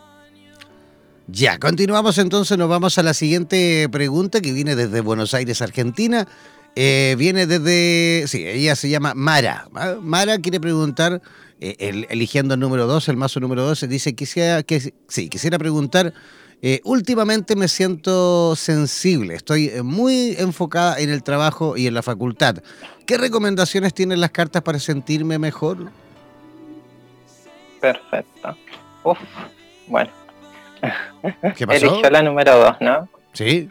[1.30, 6.26] Ya, continuamos entonces, nos vamos a la siguiente pregunta que viene desde Buenos Aires, Argentina.
[6.74, 9.68] Eh, viene desde, sí, ella se llama Mara.
[10.00, 11.20] Mara quiere preguntar,
[11.60, 16.14] eh, eligiendo el número 2, el mazo número 12, dice, que, sí, quisiera preguntar,
[16.62, 22.62] eh, últimamente me siento sensible, estoy muy enfocada en el trabajo y en la facultad.
[23.04, 25.92] ¿Qué recomendaciones tienen las cartas para sentirme mejor?
[27.82, 28.56] Perfecto.
[29.04, 29.18] Uf,
[29.88, 30.27] bueno
[31.56, 31.86] ¿Qué pasó?
[31.86, 33.08] Eligió la número dos, ¿no?
[33.32, 33.70] Sí.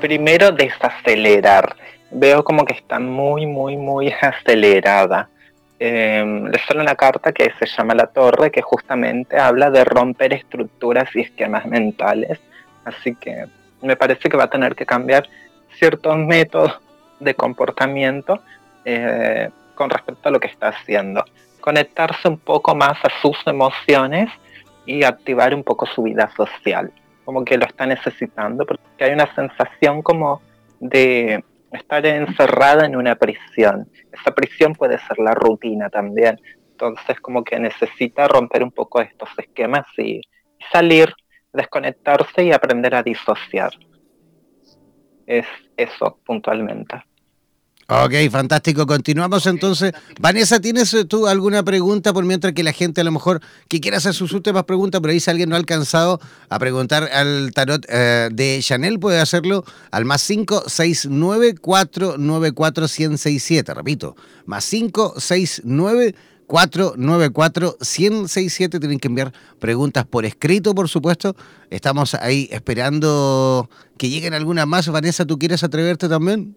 [0.00, 1.76] Primero, desacelerar.
[2.10, 5.28] Veo como que está muy, muy, muy acelerada.
[5.78, 10.34] Eh, le sale una carta que se llama La Torre, que justamente habla de romper
[10.34, 12.38] estructuras y esquemas mentales.
[12.84, 13.46] Así que
[13.80, 15.28] me parece que va a tener que cambiar
[15.78, 16.78] ciertos métodos
[17.18, 18.42] de comportamiento
[18.84, 21.24] eh, con respecto a lo que está haciendo
[21.60, 24.30] conectarse un poco más a sus emociones
[24.86, 26.92] y activar un poco su vida social,
[27.24, 30.42] como que lo está necesitando, porque hay una sensación como
[30.80, 33.88] de estar encerrada en una prisión.
[34.12, 36.40] Esa prisión puede ser la rutina también,
[36.72, 40.20] entonces como que necesita romper un poco estos esquemas y
[40.72, 41.14] salir,
[41.52, 43.72] desconectarse y aprender a disociar.
[45.26, 45.46] Es
[45.76, 47.09] eso puntualmente.
[47.92, 48.86] Ok, fantástico.
[48.86, 49.92] Continuamos entonces.
[50.20, 53.80] Vanessa, ¿tienes eh, tú alguna pregunta por mientras que la gente a lo mejor que
[53.80, 57.50] quiera hacer sus últimas preguntas, pero ahí si alguien no ha alcanzado a preguntar al
[57.52, 64.14] tarot eh, de Chanel, puede hacerlo al más 569 494 1067 Repito,
[64.46, 66.14] más 569
[66.46, 71.34] 494 1067 Tienen que enviar preguntas por escrito, por supuesto.
[71.70, 73.68] Estamos ahí esperando
[73.98, 74.86] que lleguen algunas más.
[74.86, 76.54] Vanessa, ¿tú quieres atreverte también?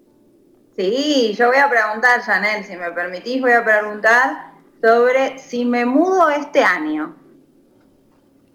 [0.76, 5.86] Sí, yo voy a preguntar, Janel, si me permitís, voy a preguntar sobre si me
[5.86, 7.15] mudo este año.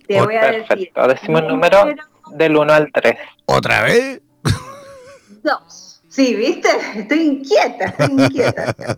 [0.06, 0.74] Te voy a perfecto.
[0.74, 1.20] decir.
[1.20, 1.94] Decimos el número,
[2.32, 3.14] del 1 al 3.
[3.46, 4.20] ¿Otra vez?
[5.42, 6.02] Dos.
[6.08, 6.68] Sí, ¿viste?
[6.96, 8.74] Estoy inquieta, estoy inquieta.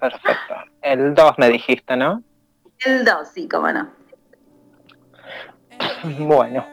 [0.00, 0.54] Perfecto.
[0.82, 2.22] El 2 me dijiste, ¿no?
[2.84, 3.90] El 2, sí, cómo no.
[6.18, 6.66] Bueno.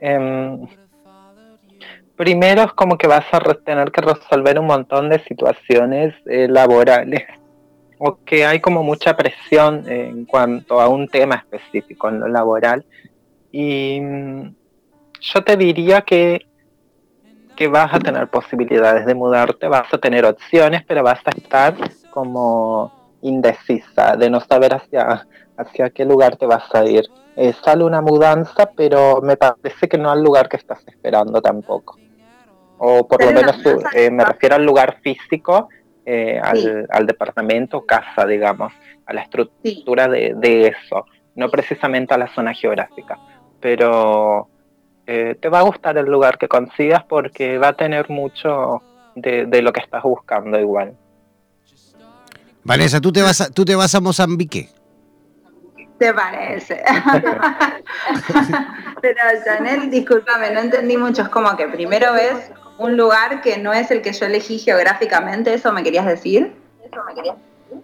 [0.00, 0.66] Em,
[2.16, 7.24] primero es como que vas a tener que resolver un montón de situaciones eh, laborales
[7.98, 12.84] o que hay como mucha presión en cuanto a un tema específico en lo laboral
[13.50, 14.54] y mm,
[15.20, 16.46] yo te diría que
[17.54, 21.74] que vas a tener posibilidades de mudarte, vas a tener opciones, pero vas a estar
[22.10, 22.92] como
[23.22, 27.04] indecisa, de no saber hacia, hacia qué lugar te vas a ir.
[27.64, 31.98] Sale una mudanza, pero me parece que no al lugar que estás esperando tampoco.
[32.78, 33.56] O por lo menos
[33.94, 35.68] eh, me refiero al lugar físico,
[36.04, 38.72] eh, al, departamento, casa, digamos,
[39.06, 43.18] a la estructura de, de, eso, no precisamente a la zona geográfica.
[43.60, 44.48] Pero
[45.06, 48.82] te va a gustar el lugar que consigas porque va a tener mucho
[49.14, 50.96] de, de lo que estás buscando igual.
[52.64, 54.68] Vanessa, ¿tú te vas a, tú te vas a Mozambique?
[55.98, 56.82] ¿Te parece?
[59.02, 61.22] Pero Chanel, discúlpame, no entendí mucho.
[61.22, 65.54] Es como que primero ves un lugar que no es el que yo elegí geográficamente,
[65.54, 66.52] ¿eso me querías decir?
[66.84, 67.36] ¿Eso me querías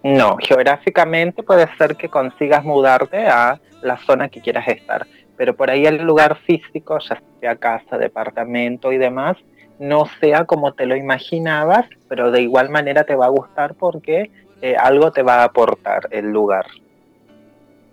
[0.03, 5.70] No, geográficamente puede ser que consigas mudarte a la zona que quieras estar, pero por
[5.70, 9.36] ahí el lugar físico, ya sea casa, departamento y demás,
[9.78, 14.30] no sea como te lo imaginabas, pero de igual manera te va a gustar porque
[14.61, 16.66] eh, algo te va a aportar el lugar.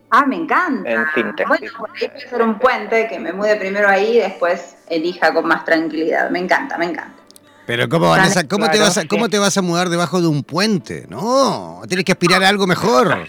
[0.10, 0.90] Ah, me encanta.
[0.90, 4.20] En fin, bueno, por ahí puede ser un puente, que me mude primero ahí y
[4.20, 6.30] después elija con más tranquilidad.
[6.30, 7.24] Me encanta, me encanta.
[7.66, 10.44] Pero ¿cómo, Vanessa, ¿cómo, te vas a, ¿cómo te vas a mudar debajo de un
[10.44, 11.06] puente?
[11.10, 13.28] No, tienes que aspirar a algo mejor.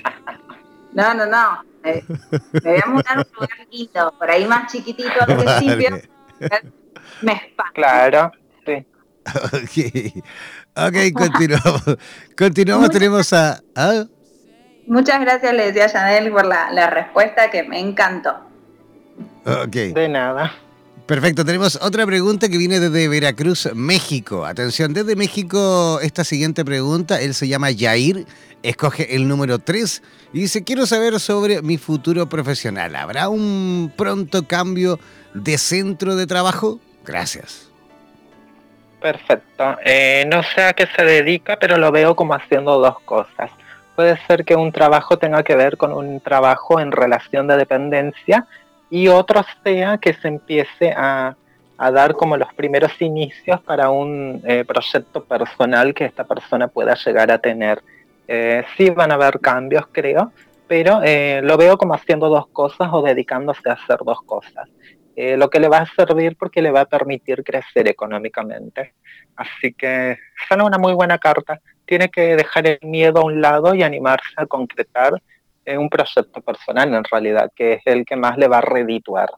[0.93, 1.65] No, no, no.
[1.83, 6.01] me voy a mudar a un lugar lindo, por ahí más chiquitito al principio.
[7.23, 7.73] Me espanta.
[7.75, 8.33] Claro,
[8.65, 8.87] sí.
[10.77, 11.83] Ok, okay continuamos.
[12.37, 13.61] continuamos, tenemos a...
[13.75, 14.05] ¿ah?
[14.89, 18.37] Muchas gracias, le decía a Chanel, por la, respuesta que me encantó.
[19.45, 19.95] Ok.
[19.95, 20.55] De nada.
[21.05, 24.47] Perfecto, tenemos otra pregunta que viene desde Veracruz, México.
[24.47, 28.25] Atención, desde México esta siguiente pregunta, él se llama Jair,
[28.63, 32.97] escoge el número 3 y dice, quiero saber sobre mi futuro profesional.
[32.97, 34.99] ¿Habrá un pronto cambio
[35.35, 36.81] de centro de trabajo?
[37.05, 37.71] Gracias.
[39.03, 39.77] Perfecto.
[39.85, 43.51] Eh, no sé a qué se dedica, pero lo veo como haciendo dos cosas
[43.99, 48.47] puede ser que un trabajo tenga que ver con un trabajo en relación de dependencia
[48.89, 51.35] y otro sea que se empiece a,
[51.77, 57.33] dar como los primeros inicios para un eh, proyecto personal que esta persona pueda llegar
[57.33, 57.83] a tener.
[58.29, 60.31] Eh, sí van a haber cambios, creo,
[60.69, 64.69] pero eh, lo veo como haciendo dos cosas o dedicándose a hacer dos cosas.
[65.17, 68.95] lo que le va a servir porque le va a permitir crecer económicamente.
[69.35, 70.19] Así que
[70.49, 74.35] sale una muy buena carta tiene que dejar el miedo a un lado y animarse
[74.37, 75.15] a concretar
[75.65, 79.31] eh, un proyecto personal en realidad, que es el que más le va a redituar.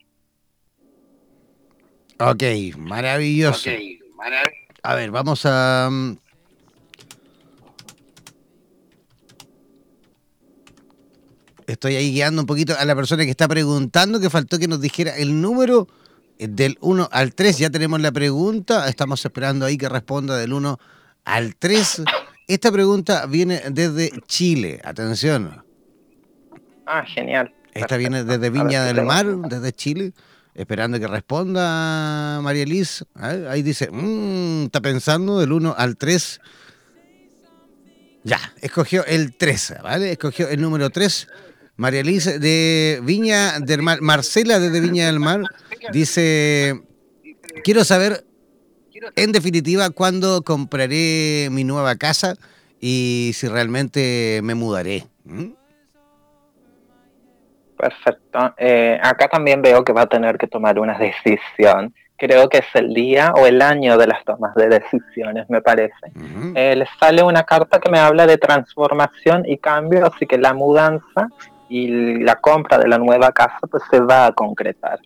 [2.19, 2.43] Ok,
[2.77, 3.71] maravilloso.
[4.83, 5.89] a ver, vamos a...
[5.91, 6.17] Mm,
[11.67, 14.81] estoy ahí guiando un poquito a la persona que está preguntando, que faltó que nos
[14.81, 15.87] dijera el número
[16.37, 17.59] del 1 al 3.
[17.59, 20.79] Ya tenemos la pregunta, estamos esperando ahí que responda del 1
[21.25, 22.03] al 3.
[22.51, 25.63] Esta pregunta viene desde Chile, atención.
[26.85, 27.55] Ah, genial.
[27.73, 30.13] Esta viene desde Viña del Mar, desde Chile,
[30.53, 33.05] esperando que responda María Liz.
[33.15, 36.41] Ahí dice, mmm, está pensando del 1 al 3.
[38.25, 40.11] Ya, escogió el 3, ¿vale?
[40.11, 41.29] Escogió el número 3.
[41.77, 45.45] María Liz de Viña del Mar, Marcela desde Viña del Mar,
[45.93, 46.83] dice,
[47.63, 48.25] quiero saber
[49.17, 52.35] en definitiva, ¿cuándo compraré mi nueva casa
[52.81, 55.05] y si realmente me mudaré?
[55.25, 55.53] ¿Mm?
[57.77, 58.55] Perfecto.
[58.59, 61.95] Eh, acá también veo que va a tener que tomar una decisión.
[62.17, 66.13] Creo que es el día o el año de las tomas de decisiones, me parece.
[66.55, 70.53] Eh, le sale una carta que me habla de transformación y cambio, así que la
[70.53, 71.29] mudanza
[71.71, 75.01] y la compra de la nueva casa pues se va a concretar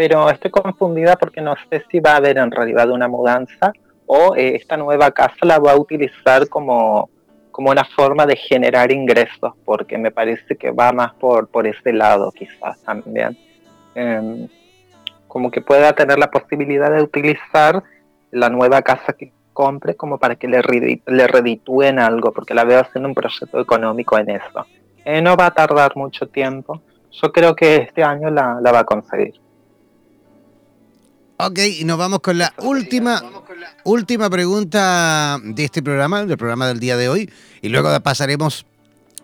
[0.00, 3.70] pero estoy confundida porque no sé si va a haber en realidad una mudanza
[4.06, 7.10] o eh, esta nueva casa la va a utilizar como,
[7.50, 11.92] como una forma de generar ingresos, porque me parece que va más por, por ese
[11.92, 13.36] lado quizás también.
[13.94, 14.48] Em,
[15.28, 17.82] como que pueda tener la posibilidad de utilizar
[18.30, 20.62] la nueva casa que compre como para que le,
[21.04, 24.64] le reditúen algo, porque la veo haciendo un proyecto económico en eso.
[25.04, 26.80] Eh, no va a tardar mucho tiempo.
[27.12, 29.34] Yo creo que este año la, la va a conseguir.
[31.42, 33.22] Ok, y nos vamos con la última,
[33.84, 37.30] última pregunta de este programa, del programa del día de hoy,
[37.62, 38.66] y luego pasaremos,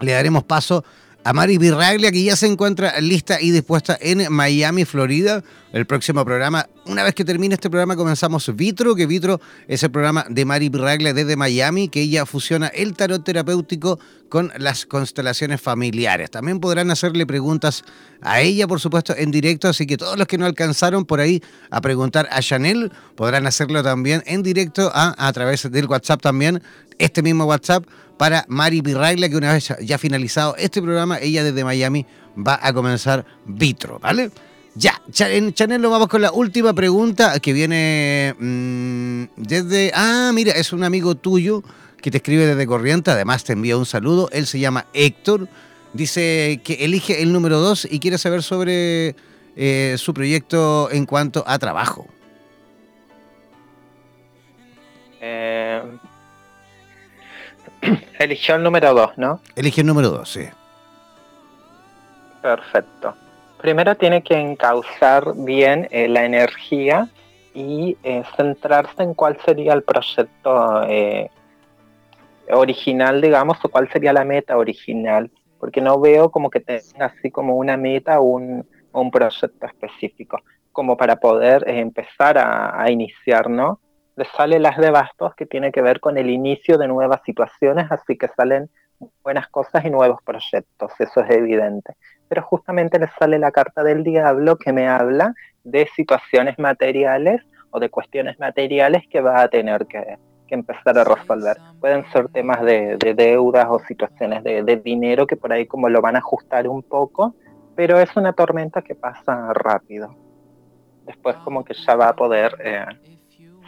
[0.01, 0.83] le daremos paso
[1.25, 5.45] a Mari Virraglia, que ya se encuentra lista y dispuesta en Miami, Florida.
[5.73, 9.91] El próximo programa, una vez que termine este programa, comenzamos Vitro, que Vitro es el
[9.91, 13.99] programa de Mari Virraglia desde Miami, que ella fusiona el tarot terapéutico
[14.29, 16.31] con las constelaciones familiares.
[16.31, 17.85] También podrán hacerle preguntas
[18.23, 21.43] a ella, por supuesto, en directo, así que todos los que no alcanzaron por ahí
[21.71, 26.63] a preguntar a Chanel podrán hacerlo también en directo a, a través del WhatsApp también,
[26.99, 27.85] este mismo WhatsApp
[28.17, 32.07] para Mari Pirraglia, que una vez ya finalizado este programa, ella desde Miami
[32.37, 34.31] va a comenzar Vitro, ¿vale?
[34.79, 39.91] Ya, en Chanel nos vamos con la última pregunta que viene mmm, desde...
[39.95, 41.63] Ah, mira, es un amigo tuyo
[42.03, 45.49] que te escribe desde Corriente, además te envía un saludo, él se llama Héctor,
[45.95, 49.17] dice que elige el número 2 y quiere saber sobre
[49.57, 52.07] eh, su proyecto en cuanto a trabajo.
[55.23, 55.83] Eh,
[58.19, 59.41] Eligió el número 2, ¿no?
[59.55, 60.45] Eligió el número 2, sí.
[62.43, 63.17] Perfecto.
[63.61, 67.09] Primero tiene que encauzar bien eh, la energía
[67.55, 71.31] y eh, centrarse en cuál sería el proyecto eh,
[72.51, 77.31] original, digamos, o cuál sería la meta original, porque no veo como que tenga así
[77.31, 78.67] como una meta o un,
[79.11, 80.41] proyecto específico,
[80.73, 83.79] como para poder empezar a, a iniciar, ¿no?
[84.17, 87.87] le sale las de bastos que tiene que ver con el inicio de nuevas situaciones,
[87.91, 88.71] así que salen
[89.23, 91.95] buenas cosas y nuevos proyectos, eso es evidente.
[92.29, 97.81] Pero justamente le sale la carta del diablo que me habla de situaciones materiales o
[97.81, 100.19] de cuestiones materiales que va a tener que,
[100.49, 101.57] empezar a resolver.
[101.81, 106.15] Pueden ser temas de, deudas o situaciones de, dinero que por ahí como lo van
[106.15, 107.35] a ajustar un poco,
[107.75, 110.15] pero es una tormenta que pasa rápido.
[111.05, 112.57] Después como que ya va a poder...
[112.61, 112.87] Eh,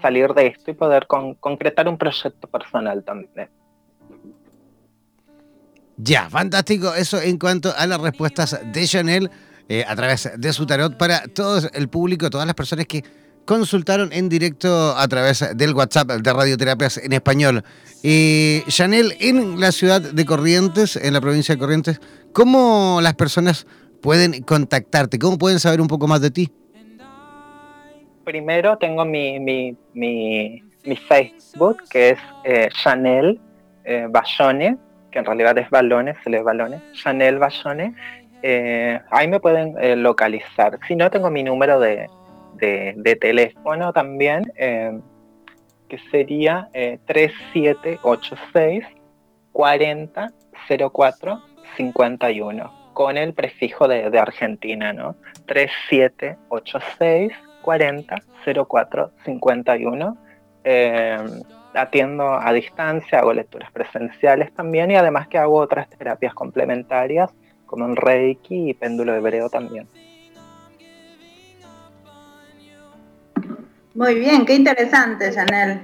[0.00, 3.48] salir de esto y poder concretar un proyecto personal también.
[5.98, 6.94] Ya, fantástico.
[6.94, 9.30] Eso en cuanto a las respuestas de Chanel
[9.68, 13.02] eh, a través de su tarot para todo el público, todas las personas que
[13.44, 17.64] consultaron en directo a través del WhatsApp de Radioterapias en Español.
[18.02, 22.00] Eh, Chanel, en la ciudad de Corrientes, en la provincia de Corrientes,
[22.32, 23.66] ¿cómo las personas
[24.00, 25.18] pueden contactarte?
[25.18, 26.52] ¿Cómo pueden saber un poco más de ti?
[28.28, 30.62] primero tengo mi, mi, mi,
[31.08, 33.40] Facebook, que es eh, Chanel
[33.84, 34.06] eh,
[35.18, 37.94] que en realidad es Balones, se lee Balones, Chanel Bayone.
[38.42, 40.78] Eh, ahí me pueden eh, localizar.
[40.86, 42.08] Si no, tengo mi número de,
[42.54, 46.68] de, teléfono también, que sería
[47.06, 48.84] 3786
[49.52, 50.32] 40
[50.92, 51.42] 04
[51.76, 55.16] 51 con el prefijo de, de Argentina, ¿no?
[55.46, 58.16] 3786 40
[58.68, 60.16] 04 51.
[61.74, 67.30] Atiendo a distancia, hago lecturas presenciales también y además que hago otras terapias complementarias
[67.66, 69.86] como el Reiki y péndulo hebreo también.
[73.94, 75.80] Muy bien, qué interesante, Janel.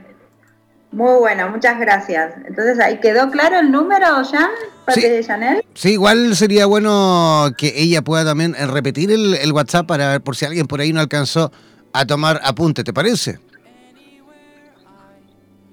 [0.93, 2.35] Muy bueno, muchas gracias.
[2.47, 4.51] Entonces, ¿ahí quedó claro el número, Jan,
[4.95, 5.01] sí.
[5.01, 5.65] de Janel?
[5.75, 10.37] Sí, igual sería bueno que ella pueda también repetir el, el WhatsApp para ver por
[10.37, 11.51] si alguien por ahí no alcanzó
[11.93, 13.41] a tomar apunte, ¿te parece?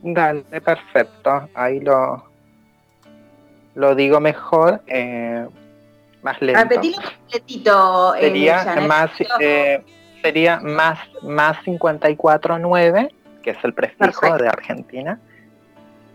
[0.03, 1.49] Dale, perfecto.
[1.53, 2.23] Ahí lo,
[3.75, 5.47] lo digo mejor, eh,
[6.23, 6.61] más lento.
[6.61, 8.15] Repetilo completito.
[8.15, 9.83] Eh, sería más, eh,
[10.21, 15.19] sería más, más 549, que es el prefijo de Argentina,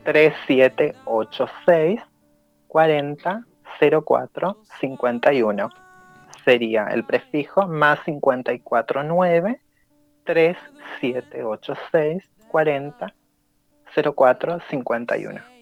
[0.04, 2.00] 3786
[2.68, 3.44] 40
[4.04, 5.70] 04 51.
[6.44, 9.60] Sería el prefijo más 549
[10.24, 13.14] 3786 40
[13.94, 15.56] 04 51.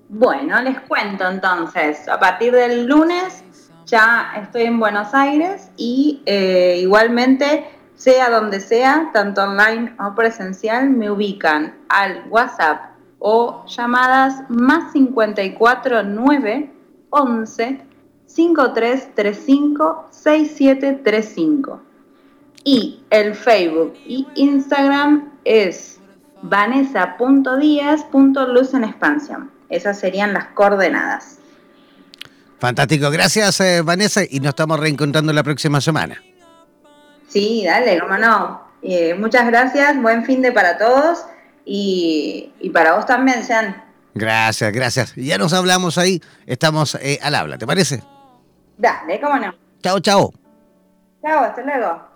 [0.09, 2.09] Bueno, les cuento entonces.
[2.09, 3.45] A partir del lunes
[3.89, 10.89] ya estoy en Buenos Aires y eh, igualmente, sea donde sea, tanto online o presencial,
[10.91, 16.70] me ubican al WhatsApp o llamadas más 54 9
[17.11, 17.80] 11
[18.26, 21.80] 5335 6735.
[22.64, 26.01] Y el Facebook y Instagram es
[26.43, 29.51] vanessa.díaz.luz en expansión.
[29.70, 31.39] Esas serían las coordenadas.
[32.59, 36.22] Fantástico, gracias eh, Vanessa y nos estamos reencontrando la próxima semana.
[37.28, 38.68] Sí, dale, cómo no.
[38.82, 41.24] Eh, muchas gracias, buen fin de para todos
[41.64, 43.84] y, para vos también, Sean.
[44.14, 45.14] Gracias, gracias.
[45.14, 48.02] Ya nos hablamos ahí, estamos eh, al habla, ¿te parece?
[48.76, 49.54] Dale, cómo no.
[49.82, 50.32] Chao, chao.
[51.22, 52.09] Chao, hasta luego.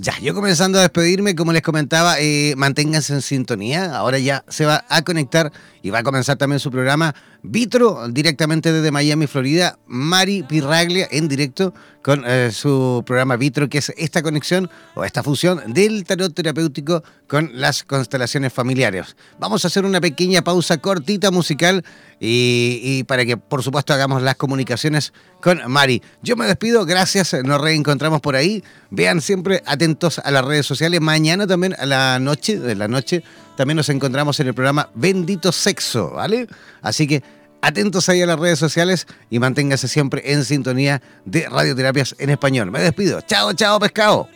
[0.00, 3.96] Ya, yo comenzando a despedirme, como les comentaba, eh, manténganse en sintonía.
[3.96, 5.50] Ahora ya se va a conectar
[5.82, 9.78] y va a comenzar también su programa Vitro, directamente desde Miami, Florida.
[9.86, 11.72] Mari Pirraglia en directo
[12.02, 17.02] con eh, su programa Vitro, que es esta conexión o esta fusión del tarot terapéutico
[17.26, 19.16] con las constelaciones familiares.
[19.38, 21.84] Vamos a hacer una pequeña pausa cortita musical
[22.20, 26.02] y, para que, por supuesto, hagamos las comunicaciones con Mari.
[26.22, 28.64] Yo me despido, gracias, nos reencontramos por ahí.
[28.90, 31.00] Vean siempre atentos a las redes sociales.
[31.00, 33.22] Mañana también a la noche, de la noche,
[33.58, 36.46] también nos encontramos en el programa Bendito Sexo, ¿vale?
[36.80, 37.24] Así que
[37.60, 42.70] atentos ahí a las redes sociales y manténgase siempre en sintonía de Radioterapias en Español.
[42.70, 43.20] Me despido.
[43.22, 44.28] Chao, chao, pescado.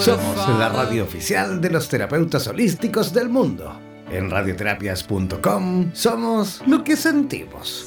[0.00, 3.78] Somos la radio oficial de los terapeutas holísticos del mundo.
[4.10, 7.86] En radioterapias.com somos lo que sentimos.